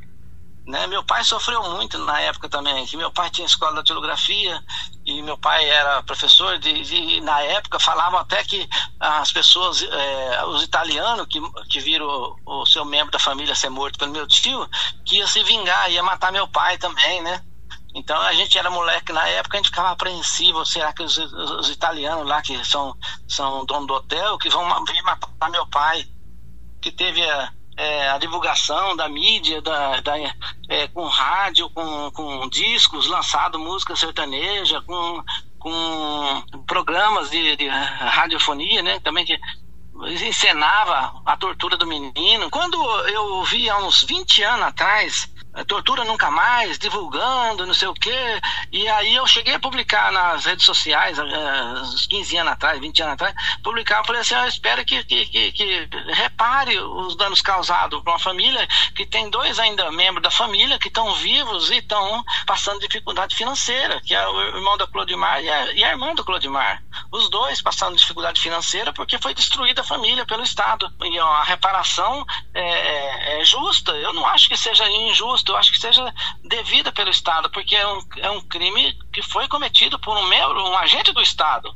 Né? 0.67 0.85
Meu 0.85 1.01
pai 1.01 1.23
sofreu 1.23 1.63
muito 1.71 1.97
na 1.99 2.19
época 2.19 2.49
também, 2.49 2.85
que 2.85 2.97
meu 2.97 3.09
pai 3.09 3.29
tinha 3.29 3.47
escola 3.47 3.71
de 3.71 3.77
datilografia 3.77 4.61
e 5.05 5.21
meu 5.21 5.37
pai 5.37 5.63
era 5.69 6.03
professor 6.03 6.59
de, 6.59 6.83
de 6.83 7.21
na 7.21 7.39
época 7.39 7.79
falavam 7.79 8.19
até 8.19 8.43
que 8.43 8.67
as 8.99 9.31
pessoas, 9.31 9.81
é, 9.81 10.45
os 10.47 10.61
italianos 10.63 11.25
que, 11.27 11.39
que 11.69 11.79
viram 11.79 12.05
o, 12.05 12.63
o, 12.63 12.65
seu 12.65 12.83
membro 12.83 13.13
da 13.13 13.17
família 13.17 13.55
ser 13.55 13.69
morto 13.69 13.97
pelo 13.97 14.11
meu 14.11 14.27
tio, 14.27 14.69
que 15.05 15.19
ia 15.19 15.27
se 15.27 15.41
vingar, 15.41 15.89
ia 15.89 16.03
matar 16.03 16.33
meu 16.33 16.49
pai 16.49 16.77
também, 16.77 17.21
né? 17.21 17.41
Então 17.95 18.19
a 18.21 18.33
gente 18.33 18.57
era 18.57 18.69
moleque 18.69 19.13
na 19.13 19.25
época, 19.25 19.55
a 19.55 19.59
gente 19.59 19.69
ficava 19.69 19.91
apreensivo, 19.91 20.65
será 20.65 20.91
que 20.91 21.01
os, 21.01 21.17
os, 21.17 21.51
os 21.51 21.69
italianos 21.69 22.27
lá 22.27 22.41
que 22.41 22.65
são, 22.65 22.93
são 23.25 23.65
dono 23.65 23.87
do 23.87 23.93
hotel, 23.93 24.37
que 24.37 24.49
vão 24.49 24.83
vir 24.83 25.01
matar 25.03 25.49
meu 25.49 25.65
pai, 25.67 26.05
que 26.81 26.91
teve 26.91 27.23
a 27.23 27.53
é, 27.77 28.09
a 28.09 28.17
divulgação 28.17 28.95
da 28.95 29.07
mídia, 29.07 29.61
da, 29.61 30.01
da 30.01 30.13
é, 30.67 30.87
com 30.87 31.05
rádio, 31.05 31.69
com, 31.69 32.11
com 32.11 32.49
discos, 32.49 33.07
lançado 33.07 33.59
música 33.59 33.95
sertaneja, 33.95 34.81
com, 34.81 35.23
com 35.59 36.43
programas 36.65 37.29
de, 37.29 37.55
de 37.55 37.67
radiofonia, 37.67 38.81
né? 38.81 38.99
Também 39.01 39.23
que 39.23 39.39
encenava 40.27 41.21
a 41.25 41.37
tortura 41.37 41.77
do 41.77 41.85
menino. 41.85 42.49
Quando 42.49 42.77
eu 43.07 43.43
vi 43.43 43.69
há 43.69 43.77
uns 43.77 44.03
20 44.03 44.43
anos 44.43 44.65
atrás 44.67 45.29
tortura 45.65 46.03
nunca 46.03 46.29
mais, 46.29 46.77
divulgando, 46.77 47.65
não 47.65 47.73
sei 47.73 47.87
o 47.87 47.93
quê. 47.93 48.41
E 48.71 48.87
aí 48.87 49.15
eu 49.15 49.25
cheguei 49.25 49.55
a 49.55 49.59
publicar 49.59 50.11
nas 50.11 50.45
redes 50.45 50.65
sociais, 50.65 51.17
uh, 51.17 51.23
uns 51.81 52.05
15 52.05 52.37
anos 52.37 52.53
atrás, 52.53 52.79
20 52.79 53.01
anos 53.01 53.13
atrás, 53.13 53.35
publicar, 53.63 53.99
eu 53.99 54.05
falei 54.05 54.21
assim, 54.21 54.35
eu 54.35 54.47
espero 54.47 54.85
que, 54.85 55.03
que, 55.03 55.25
que, 55.25 55.51
que 55.51 55.89
repare 56.13 56.79
os 56.79 57.15
danos 57.15 57.41
causados 57.41 58.01
para 58.01 58.13
uma 58.13 58.19
família 58.19 58.67
que 58.95 59.05
tem 59.05 59.29
dois 59.29 59.59
ainda 59.59 59.91
membros 59.91 60.23
da 60.23 60.31
família 60.31 60.79
que 60.79 60.87
estão 60.87 61.13
vivos 61.15 61.71
e 61.71 61.77
estão 61.77 62.23
passando 62.45 62.79
dificuldade 62.79 63.35
financeira, 63.35 64.01
que 64.01 64.13
é 64.13 64.27
o 64.27 64.41
irmão 64.55 64.77
da 64.77 64.87
Clodimar 64.87 65.41
e 65.43 65.49
a, 65.49 65.73
e 65.73 65.83
a 65.83 65.89
irmã 65.89 66.13
do 66.13 66.23
Clodimar. 66.23 66.83
Os 67.11 67.29
dois 67.29 67.61
passando 67.61 67.97
dificuldade 67.97 68.41
financeira 68.41 68.93
porque 68.93 69.17
foi 69.17 69.33
destruída 69.33 69.81
a 69.81 69.85
família 69.85 70.25
pelo 70.25 70.43
Estado. 70.43 70.91
E 71.03 71.19
ó, 71.19 71.27
a 71.27 71.43
reparação 71.43 72.25
é, 72.53 72.61
é, 72.61 73.41
é 73.41 73.45
justa, 73.45 73.91
eu 73.93 74.13
não 74.13 74.25
acho 74.25 74.49
que 74.49 74.57
seja 74.57 74.89
injusto 74.89 75.46
eu 75.51 75.57
acho 75.57 75.71
que 75.71 75.79
seja 75.79 76.13
devida 76.43 76.91
pelo 76.91 77.09
Estado, 77.09 77.49
porque 77.49 77.75
é 77.75 77.87
um, 77.87 77.99
é 78.17 78.29
um 78.29 78.41
crime 78.41 78.93
que 79.11 79.21
foi 79.21 79.47
cometido 79.47 79.99
por 79.99 80.17
um 80.17 80.27
membro, 80.27 80.63
um 80.63 80.77
agente 80.77 81.11
do 81.11 81.21
Estado. 81.21 81.73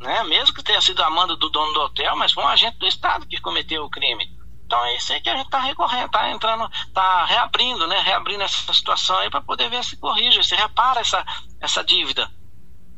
Né? 0.00 0.22
Mesmo 0.24 0.54
que 0.54 0.62
tenha 0.62 0.80
sido 0.80 1.02
a 1.02 1.10
mando 1.10 1.36
do 1.36 1.48
dono 1.48 1.72
do 1.72 1.80
hotel, 1.80 2.16
mas 2.16 2.32
foi 2.32 2.42
um 2.42 2.48
agente 2.48 2.78
do 2.78 2.86
Estado 2.86 3.26
que 3.26 3.40
cometeu 3.40 3.84
o 3.84 3.90
crime. 3.90 4.30
Então 4.66 4.82
é 4.86 4.96
isso 4.96 5.12
aí 5.12 5.20
que 5.20 5.28
a 5.28 5.36
gente 5.36 5.46
está 5.46 5.60
recorrendo, 5.60 6.06
está 6.06 6.30
entrando, 6.30 6.70
está 6.86 7.24
reabrindo, 7.26 7.86
né? 7.86 8.00
Reabrindo 8.00 8.42
essa 8.42 8.72
situação 8.72 9.18
aí 9.18 9.28
para 9.28 9.42
poder 9.42 9.68
ver 9.68 9.84
se 9.84 9.98
corrige, 9.98 10.42
se 10.42 10.56
repara 10.56 11.00
essa, 11.00 11.24
essa 11.60 11.84
dívida. 11.84 12.30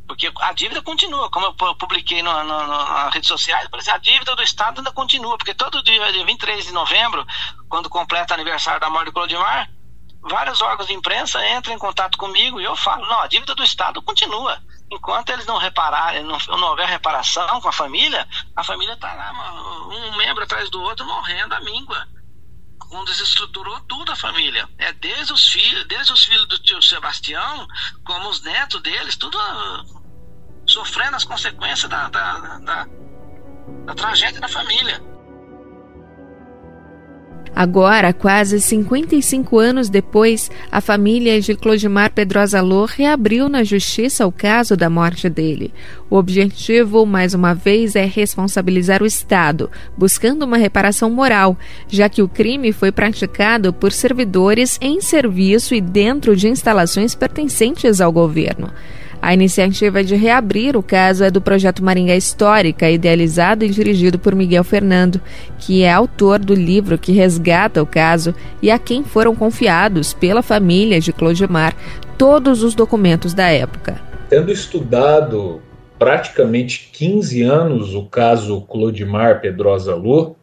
Porque 0.07 0.31
a 0.41 0.53
dívida 0.53 0.83
continua, 0.83 1.31
como 1.31 1.47
eu 1.47 1.75
publiquei 1.77 2.23
no, 2.23 2.33
no, 2.45 2.61
no, 2.61 2.67
nas 2.67 3.13
redes 3.13 3.27
sociais, 3.27 3.69
a 3.89 3.99
dívida 3.99 4.37
do 4.37 4.43
Estado 4.43 4.79
ainda 4.79 4.93
continua, 4.93 5.37
porque 5.37 5.55
todo 5.55 5.83
dia, 5.83 6.13
dia 6.13 6.25
23 6.25 6.67
de 6.67 6.73
novembro, 6.73 7.27
quando 7.69 7.89
completa 7.89 8.35
o 8.35 8.37
aniversário 8.37 8.81
da 8.81 8.91
morte 8.91 9.07
do 9.07 9.13
Clodimar, 9.13 9.71
vários 10.25 10.61
órgãos 10.63 10.89
de 10.89 10.95
imprensa 10.95 11.47
entram 11.49 11.75
em 11.75 11.79
contato 11.79 12.17
comigo 12.17 12.61
e 12.61 12.65
eu 12.65 12.75
falo, 12.77 13.07
não, 13.07 13.21
a 13.21 13.27
dívida 13.27 13.55
do 13.55 13.63
Estado 13.63 14.03
continua. 14.03 14.61
Enquanto 14.91 15.31
eles 15.31 15.47
não 15.47 15.59
repararem, 15.59 16.23
não, 16.25 16.39
não 16.49 16.69
houver 16.69 16.87
reparação 16.89 17.61
com 17.61 17.69
a 17.69 17.73
família, 17.73 18.27
a 18.55 18.65
família 18.65 18.95
está 18.95 19.13
lá, 19.13 19.33
um 19.89 20.17
membro 20.17 20.45
atrás 20.45 20.71
do 20.71 20.81
outro, 20.81 21.07
morrendo 21.07 21.55
a 21.55 21.61
míngua. 21.61 22.07
Um 22.91 23.05
desestruturou 23.05 23.81
tudo 23.81 24.13
a 24.13 24.17
família. 24.17 24.69
É 24.79 24.93
desde 24.93 25.33
os 25.33 25.49
filhos, 25.49 25.85
desde 25.87 26.13
os 26.13 26.25
filhos 26.25 26.47
do 26.47 26.59
tio 26.59 26.81
Sebastião, 26.83 27.67
como 28.05 28.29
os 28.29 28.41
netos 28.43 28.81
deles, 28.83 29.17
tudo 29.17 29.37
uh, 29.37 30.05
sofrendo 30.67 31.17
as 31.17 31.25
consequências 31.25 31.91
da, 31.91 32.09
da, 32.09 32.59
da, 32.59 32.87
da 33.87 33.95
tragédia 33.95 34.41
da 34.41 34.49
família. 34.49 35.03
Agora, 37.57 38.13
quase 38.13 38.61
55 38.61 39.59
anos 39.59 39.89
depois, 39.89 40.51
a 40.73 40.81
família 40.81 41.41
de 41.41 41.55
Clodimar 41.55 42.11
Pedrosa 42.11 42.61
Lô 42.61 42.85
reabriu 42.85 43.49
na 43.49 43.63
justiça 43.63 44.27
o 44.27 44.33
caso 44.33 44.77
da 44.77 44.91
morte 44.91 45.31
dele. 45.31 45.73
O 46.11 46.17
objetivo, 46.17 47.07
mais 47.07 47.33
uma 47.33 47.55
vez, 47.55 47.95
é 47.95 48.05
responsabilizar 48.05 49.03
o 49.03 49.07
Estado, 49.07 49.71
buscando 49.97 50.43
uma 50.45 50.57
reparação 50.57 51.09
moral, 51.09 51.57
já 51.89 52.09
que 52.09 52.23
o 52.23 52.29
crime 52.29 52.73
foi 52.73 52.91
praticado 52.91 53.73
por 53.73 53.93
servidores 53.93 54.77
em 54.81 55.01
serviço 55.01 55.77
e 55.77 55.81
dentro 55.81 56.35
de 56.35 56.49
instalações 56.49 57.15
pertencentes 57.15 58.01
ao 58.01 58.11
governo. 58.11 58.73
A 59.25 59.33
iniciativa 59.33 60.05
de 60.05 60.15
reabrir 60.15 60.77
o 60.77 60.83
caso 60.83 61.25
é 61.25 61.31
do 61.31 61.41
projeto 61.41 61.83
Maringá 61.83 62.15
Histórica, 62.15 62.91
idealizado 62.91 63.65
e 63.65 63.71
dirigido 63.71 64.19
por 64.19 64.35
Miguel 64.35 64.63
Fernando, 64.63 65.19
que 65.59 65.83
é 65.83 65.91
autor 65.91 66.39
do 66.39 66.53
livro 66.53 66.99
que 66.99 67.11
resgata 67.11 67.83
o 67.83 67.87
caso 67.87 68.35
e 68.61 68.71
a 68.71 68.79
quem 68.79 69.03
foram 69.03 69.35
confiados 69.35 70.13
pela 70.13 70.43
família 70.43 71.01
de 71.01 71.11
Clodimar 71.11 71.75
todos 72.19 72.63
os 72.63 72.75
documentos 72.75 73.33
da 73.33 73.49
época. 73.49 73.99
Tendo 74.29 74.53
estudado 74.53 75.63
praticamente 75.99 76.91
15 76.93 77.41
anos 77.45 77.95
o 77.95 78.05
caso 78.05 78.61
Clodimar 78.61 79.41
Pedrosa 79.41 79.95
Lô, 79.95 80.37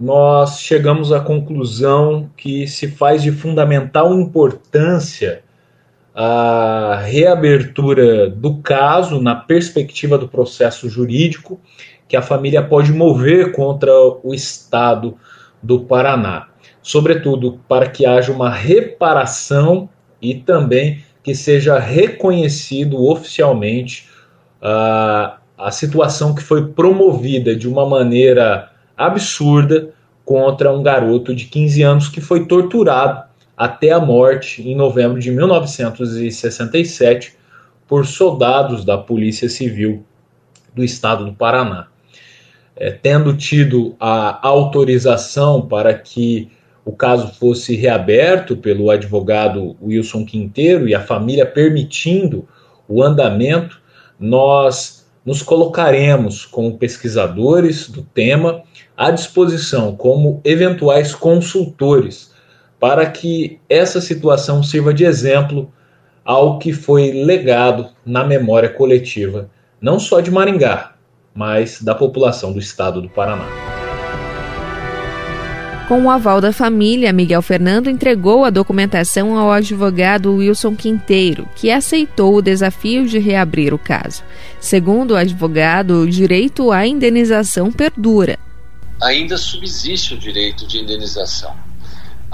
nós 0.00 0.58
chegamos 0.58 1.12
à 1.12 1.20
conclusão 1.20 2.30
que 2.34 2.66
se 2.66 2.88
faz 2.88 3.22
de 3.22 3.30
fundamental 3.30 4.14
importância 4.14 5.43
a 6.14 7.00
reabertura 7.04 8.30
do 8.30 8.58
caso 8.58 9.20
na 9.20 9.34
perspectiva 9.34 10.16
do 10.16 10.28
processo 10.28 10.88
jurídico 10.88 11.60
que 12.06 12.16
a 12.16 12.22
família 12.22 12.62
pode 12.62 12.92
mover 12.92 13.50
contra 13.52 13.90
o 14.22 14.32
Estado 14.32 15.16
do 15.60 15.80
Paraná, 15.80 16.48
sobretudo 16.80 17.58
para 17.66 17.88
que 17.88 18.06
haja 18.06 18.30
uma 18.30 18.50
reparação 18.50 19.88
e 20.22 20.34
também 20.34 21.02
que 21.22 21.34
seja 21.34 21.78
reconhecido 21.78 23.04
oficialmente 23.04 24.08
uh, 24.62 25.34
a 25.56 25.70
situação 25.70 26.34
que 26.34 26.42
foi 26.42 26.68
promovida 26.68 27.56
de 27.56 27.66
uma 27.66 27.88
maneira 27.88 28.70
absurda 28.96 29.90
contra 30.24 30.72
um 30.72 30.82
garoto 30.82 31.34
de 31.34 31.46
15 31.46 31.82
anos 31.82 32.08
que 32.08 32.20
foi 32.20 32.46
torturado 32.46 33.23
até 33.56 33.92
a 33.92 34.00
morte 34.00 34.68
em 34.68 34.74
novembro 34.74 35.20
de 35.20 35.30
1967 35.30 37.36
por 37.86 38.06
soldados 38.06 38.84
da 38.84 38.98
Polícia 38.98 39.48
Civil 39.48 40.04
do 40.74 40.82
Estado 40.82 41.24
do 41.24 41.32
Paraná. 41.32 41.86
É, 42.76 42.90
tendo 42.90 43.36
tido 43.36 43.94
a 44.00 44.46
autorização 44.46 45.62
para 45.62 45.94
que 45.94 46.50
o 46.84 46.92
caso 46.92 47.32
fosse 47.34 47.76
reaberto 47.76 48.56
pelo 48.56 48.90
advogado 48.90 49.76
Wilson 49.80 50.24
Quinteiro 50.24 50.88
e 50.88 50.94
a 50.94 51.00
família 51.00 51.46
permitindo 51.46 52.48
o 52.88 53.02
andamento, 53.02 53.80
nós 54.18 55.06
nos 55.24 55.40
colocaremos 55.40 56.44
como 56.44 56.76
pesquisadores 56.76 57.88
do 57.88 58.02
tema 58.02 58.62
à 58.96 59.10
disposição 59.10 59.96
como 59.96 60.40
eventuais 60.44 61.14
consultores 61.14 62.33
para 62.84 63.06
que 63.06 63.58
essa 63.66 63.98
situação 63.98 64.62
sirva 64.62 64.92
de 64.92 65.06
exemplo 65.06 65.72
ao 66.22 66.58
que 66.58 66.70
foi 66.70 67.12
legado 67.24 67.88
na 68.04 68.22
memória 68.22 68.68
coletiva, 68.68 69.48
não 69.80 69.98
só 69.98 70.20
de 70.20 70.30
Maringá, 70.30 70.92
mas 71.34 71.80
da 71.80 71.94
população 71.94 72.52
do 72.52 72.58
estado 72.58 73.00
do 73.00 73.08
Paraná. 73.08 73.48
Com 75.88 76.02
o 76.02 76.10
aval 76.10 76.42
da 76.42 76.52
família, 76.52 77.10
Miguel 77.10 77.40
Fernando 77.40 77.88
entregou 77.88 78.44
a 78.44 78.50
documentação 78.50 79.38
ao 79.38 79.50
advogado 79.50 80.34
Wilson 80.34 80.76
Quinteiro, 80.76 81.48
que 81.56 81.70
aceitou 81.70 82.34
o 82.34 82.42
desafio 82.42 83.06
de 83.06 83.18
reabrir 83.18 83.72
o 83.72 83.78
caso. 83.78 84.22
Segundo 84.60 85.12
o 85.12 85.16
advogado, 85.16 86.02
o 86.02 86.06
direito 86.06 86.70
à 86.70 86.86
indenização 86.86 87.72
perdura. 87.72 88.38
Ainda 89.02 89.38
subsiste 89.38 90.12
o 90.12 90.18
direito 90.18 90.66
de 90.66 90.80
indenização. 90.80 91.63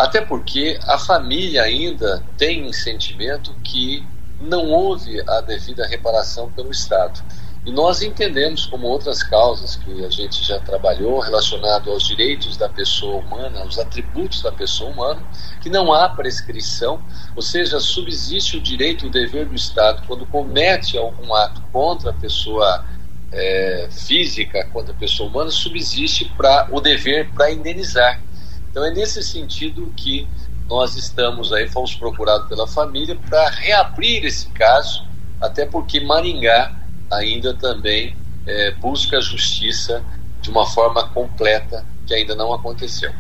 Até 0.01 0.23
porque 0.23 0.79
a 0.85 0.97
família 0.97 1.63
ainda 1.63 2.25
tem 2.39 2.67
um 2.67 2.73
sentimento 2.73 3.55
que 3.63 4.03
não 4.41 4.71
houve 4.71 5.23
a 5.29 5.43
devida 5.43 5.87
reparação 5.87 6.51
pelo 6.51 6.71
Estado. 6.71 7.21
E 7.67 7.71
nós 7.71 8.01
entendemos, 8.01 8.65
como 8.65 8.87
outras 8.87 9.23
causas 9.23 9.77
que 9.77 10.03
a 10.03 10.09
gente 10.09 10.43
já 10.43 10.59
trabalhou, 10.59 11.21
relacionado 11.21 11.91
aos 11.91 12.07
direitos 12.07 12.57
da 12.57 12.67
pessoa 12.67 13.19
humana, 13.19 13.61
aos 13.61 13.79
atributos 13.79 14.41
da 14.41 14.51
pessoa 14.51 14.91
humana, 14.91 15.23
que 15.61 15.69
não 15.69 15.93
há 15.93 16.09
prescrição, 16.09 17.03
ou 17.37 17.43
seja, 17.43 17.79
subsiste 17.79 18.57
o 18.57 18.61
direito 18.63 19.05
e 19.05 19.09
o 19.09 19.13
dever 19.13 19.45
do 19.45 19.55
Estado 19.55 20.03
quando 20.07 20.25
comete 20.25 20.97
algum 20.97 21.35
ato 21.35 21.61
contra 21.71 22.09
a 22.09 22.15
pessoa 22.15 22.87
é, 23.31 23.89
física, 23.91 24.67
contra 24.73 24.95
a 24.95 24.97
pessoa 24.97 25.29
humana, 25.29 25.51
subsiste 25.51 26.25
para 26.39 26.69
o 26.73 26.81
dever 26.81 27.31
para 27.35 27.51
indenizar. 27.51 28.30
Então 28.71 28.85
é 28.85 28.91
nesse 28.91 29.23
sentido 29.23 29.93
que 29.97 30.29
nós 30.69 30.95
estamos 30.97 31.53
aí, 31.53 31.69
fomos 31.69 31.95
procurados 31.95 32.49
pela 32.49 32.67
família 32.67 33.17
para 33.29 33.51
reabrir 33.51 34.25
esse 34.25 34.49
caso, 34.51 35.03
até 35.41 35.67
porque 35.67 36.01
Maringá 36.01 36.73
ainda 37.11 37.53
também 37.55 38.17
é, 38.47 38.71
busca 38.77 39.19
a 39.19 39.21
justiça 39.21 40.05
de 40.41 40.51
uma 40.51 40.65
forma 40.65 41.09
completa 41.09 41.85
que 42.07 42.15
ainda 42.15 42.37
não 42.37 42.53
aconteceu. 42.53 43.13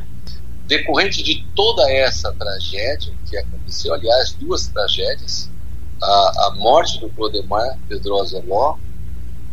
Decorrente 0.66 1.22
de 1.24 1.44
toda 1.54 1.90
essa 1.90 2.32
tragédia 2.32 3.12
que 3.28 3.36
aconteceu, 3.36 3.92
aliás, 3.92 4.36
duas 4.38 4.68
tragédias, 4.68 5.50
a, 6.00 6.46
a 6.46 6.54
morte 6.56 7.00
do 7.00 7.08
Clodemar 7.10 7.76
Pedrosa 7.88 8.40
Ló, 8.46 8.76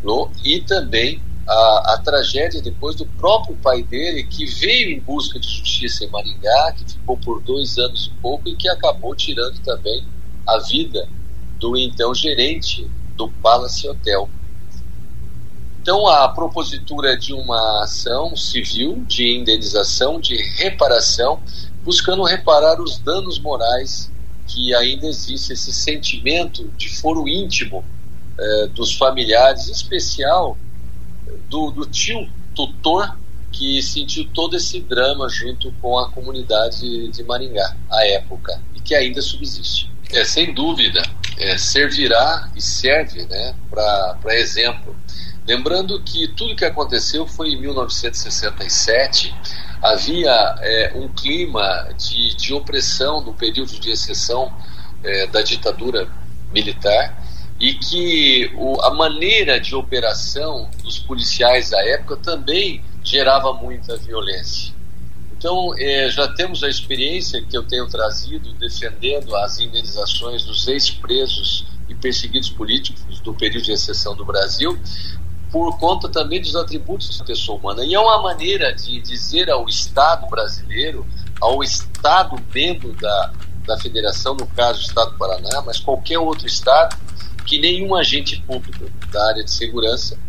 Ló 0.04 0.30
e 0.46 0.62
também 0.62 1.20
a, 1.48 1.94
a, 1.94 2.02
tragédia 2.04 2.62
depois 2.62 2.96
do 2.96 3.06
próprio 3.06 3.56
pai 3.58 3.82
dele, 3.82 4.24
que 4.24 4.46
veio 4.46 4.92
em 4.92 5.00
busca 5.00 5.40
de 5.40 5.48
justiça 5.48 6.04
em 6.04 6.10
Maringá, 6.10 6.74
que 6.74 6.92
ficou 6.92 7.18
por 7.18 7.42
dois 7.42 7.78
anos 7.78 8.08
e 8.08 8.22
pouco 8.22 8.50
e 8.50 8.56
que 8.56 8.68
acabou 8.68 9.16
tirando 9.16 9.58
também 9.60 10.06
a 10.46 10.60
vida 10.60 11.08
do 11.58 11.78
então 11.78 12.14
gerente 12.14 12.90
do 13.16 13.30
Palace 13.30 13.88
Hotel. 13.88 14.30
Então, 15.82 16.06
a 16.06 16.28
propositura 16.28 17.18
de 17.18 17.34
uma 17.34 17.84
ação 17.84 18.36
civil 18.36 19.06
de 19.08 19.38
indenização, 19.38 20.20
de 20.20 20.36
reparação, 20.58 21.40
buscando 21.84 22.24
reparar 22.24 22.82
os 22.82 23.00
danos 23.00 23.40
morais 23.40 24.12
que 24.46 24.76
ainda 24.76 25.08
existe 25.08 25.54
esse 25.54 25.72
sentimento 25.72 26.70
de 26.78 26.90
foro 27.00 27.26
íntimo 27.26 27.86
eh, 28.38 28.68
dos 28.68 28.94
familiares, 28.94 29.70
em 29.70 29.72
especial 29.72 30.58
do, 31.50 31.72
do 31.72 31.86
tio 31.86 32.30
tutor 32.56 33.18
que 33.52 33.82
sentiu 33.82 34.26
todo 34.34 34.56
esse 34.56 34.80
drama 34.82 35.28
junto 35.30 35.72
com 35.82 35.98
a 35.98 36.10
comunidade 36.12 37.10
de 37.10 37.24
Maringá, 37.24 37.76
à 37.90 38.06
época, 38.08 38.62
e 38.76 38.80
que 38.80 38.94
ainda 38.94 39.22
subsiste. 39.22 39.92
É, 40.12 40.24
sem 40.24 40.54
dúvida, 40.54 41.02
é, 41.38 41.58
servirá 41.58 42.50
e 42.56 42.62
serve 42.62 43.26
né, 43.26 43.56
para 43.70 44.36
exemplo. 44.36 44.96
Lembrando 45.48 46.02
que 46.02 46.28
tudo 46.30 46.56
que 46.56 46.66
aconteceu 46.66 47.26
foi 47.26 47.50
em 47.50 47.62
1967, 47.62 49.34
havia 49.82 50.56
é, 50.60 50.92
um 50.96 51.08
clima 51.08 51.90
de, 51.98 52.36
de 52.36 52.54
opressão 52.54 53.22
no 53.22 53.34
período 53.34 53.80
de 53.80 53.92
exceção 53.92 54.54
é, 55.04 55.28
da 55.28 55.42
ditadura 55.42 56.08
militar 56.52 57.27
e 57.60 57.74
que 57.74 58.52
o, 58.56 58.80
a 58.82 58.94
maneira 58.94 59.60
de 59.60 59.76
operação 59.76 60.70
dos 60.84 61.00
policiais 61.00 61.70
da 61.70 61.84
época 61.88 62.18
também 62.18 62.84
gerava 63.04 63.54
muita 63.54 63.98
violência. 63.98 64.76
Então, 65.38 65.72
é, 65.78 66.10
já 66.10 66.28
temos 66.28 66.64
a 66.64 66.70
experiência 66.70 67.42
que 67.42 67.56
eu 67.56 67.64
tenho 67.64 67.88
trazido 67.88 68.54
defendendo 68.54 69.36
as 69.36 69.60
indenizações 69.60 70.44
dos 70.44 70.68
ex-presos 70.68 71.66
e 71.88 71.94
perseguidos 71.94 72.50
políticos 72.50 73.20
do 73.20 73.34
período 73.34 73.64
de 73.64 73.72
exceção 73.72 74.16
do 74.16 74.26
Brasil, 74.26 74.78
por 75.52 75.78
conta 75.78 76.10
também 76.10 76.42
dos 76.42 76.56
atributos 76.56 77.18
da 77.20 77.24
pessoa 77.24 77.58
humana. 77.58 77.86
E 77.86 77.94
é 77.94 78.00
uma 78.00 78.22
maneira 78.22 78.74
de 78.74 79.00
dizer 79.00 79.50
ao 79.50 79.68
Estado 79.68 80.28
brasileiro, 80.28 81.06
ao 81.40 81.64
Estado 81.64 82.36
membro 82.54 82.94
da, 82.94 83.32
da 83.66 83.78
federação, 83.78 84.36
no 84.36 84.48
caso 84.48 84.80
o 84.80 84.82
Estado 84.82 85.12
do 85.12 85.18
Paraná, 85.18 85.62
mas 85.66 85.80
qualquer 85.80 86.18
outro 86.18 86.48
Estado, 86.48 86.98
que 87.48 87.58
nenhum 87.58 87.96
agente 87.96 88.40
público 88.42 88.92
da 89.12 89.30
área 89.30 89.44
de 89.44 89.50
segurança 89.50 90.20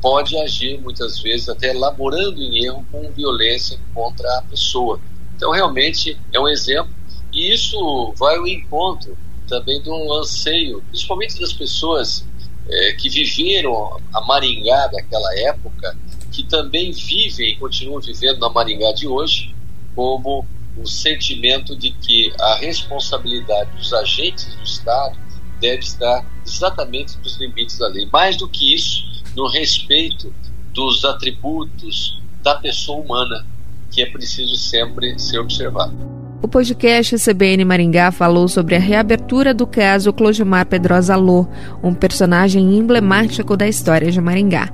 pode 0.00 0.36
agir 0.38 0.78
muitas 0.80 1.18
vezes 1.18 1.48
até 1.48 1.70
elaborando 1.70 2.40
em 2.40 2.64
erro 2.64 2.86
com 2.92 3.10
violência 3.10 3.78
contra 3.94 4.28
a 4.38 4.42
pessoa. 4.42 5.00
Então 5.34 5.50
realmente 5.50 6.16
é 6.32 6.38
um 6.38 6.46
exemplo 6.46 6.92
e 7.32 7.52
isso 7.52 8.12
vai 8.16 8.36
ao 8.36 8.46
encontro 8.46 9.16
também 9.48 9.80
do 9.80 10.12
anseio, 10.14 10.82
principalmente 10.88 11.40
das 11.40 11.54
pessoas 11.54 12.24
é, 12.68 12.92
que 12.92 13.08
viveram 13.08 13.98
a 14.12 14.20
Maringá 14.20 14.88
daquela 14.88 15.38
época, 15.38 15.96
que 16.30 16.44
também 16.44 16.92
vivem 16.92 17.52
e 17.52 17.56
continuam 17.56 18.00
vivendo 18.00 18.38
na 18.40 18.50
Maringá 18.50 18.92
de 18.92 19.08
hoje, 19.08 19.54
como 19.94 20.46
o 20.76 20.86
sentimento 20.86 21.74
de 21.74 21.90
que 21.90 22.32
a 22.38 22.56
responsabilidade 22.56 23.70
dos 23.76 23.92
agentes 23.92 24.44
do 24.54 24.62
Estado 24.62 25.27
deve 25.60 25.80
estar 25.80 26.24
exatamente 26.46 27.18
nos 27.18 27.36
limites 27.38 27.78
da 27.78 27.88
lei. 27.88 28.08
Mais 28.12 28.36
do 28.36 28.48
que 28.48 28.74
isso, 28.74 29.04
no 29.36 29.48
respeito 29.48 30.32
dos 30.72 31.04
atributos 31.04 32.20
da 32.42 32.54
pessoa 32.54 33.02
humana, 33.02 33.44
que 33.90 34.02
é 34.02 34.06
preciso 34.06 34.56
sempre 34.56 35.18
ser 35.18 35.38
observado. 35.38 36.18
O 36.40 36.46
podcast 36.46 37.16
CBN 37.18 37.64
Maringá 37.64 38.12
falou 38.12 38.46
sobre 38.46 38.76
a 38.76 38.78
reabertura 38.78 39.52
do 39.52 39.66
caso 39.66 40.12
Clojimar 40.12 40.66
Pedrosa 40.66 41.16
Lô, 41.16 41.46
um 41.82 41.92
personagem 41.92 42.76
emblemático 42.76 43.56
da 43.56 43.66
história 43.66 44.10
de 44.10 44.20
Maringá. 44.20 44.72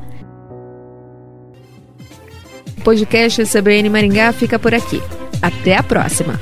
O 2.77 2.81
podcast 2.83 3.42
CBN 3.47 3.88
Maringá 3.88 4.31
fica 4.33 4.59
por 4.59 4.75
aqui. 4.75 5.01
Até 5.40 5.77
a 5.77 5.83
próxima! 5.83 6.38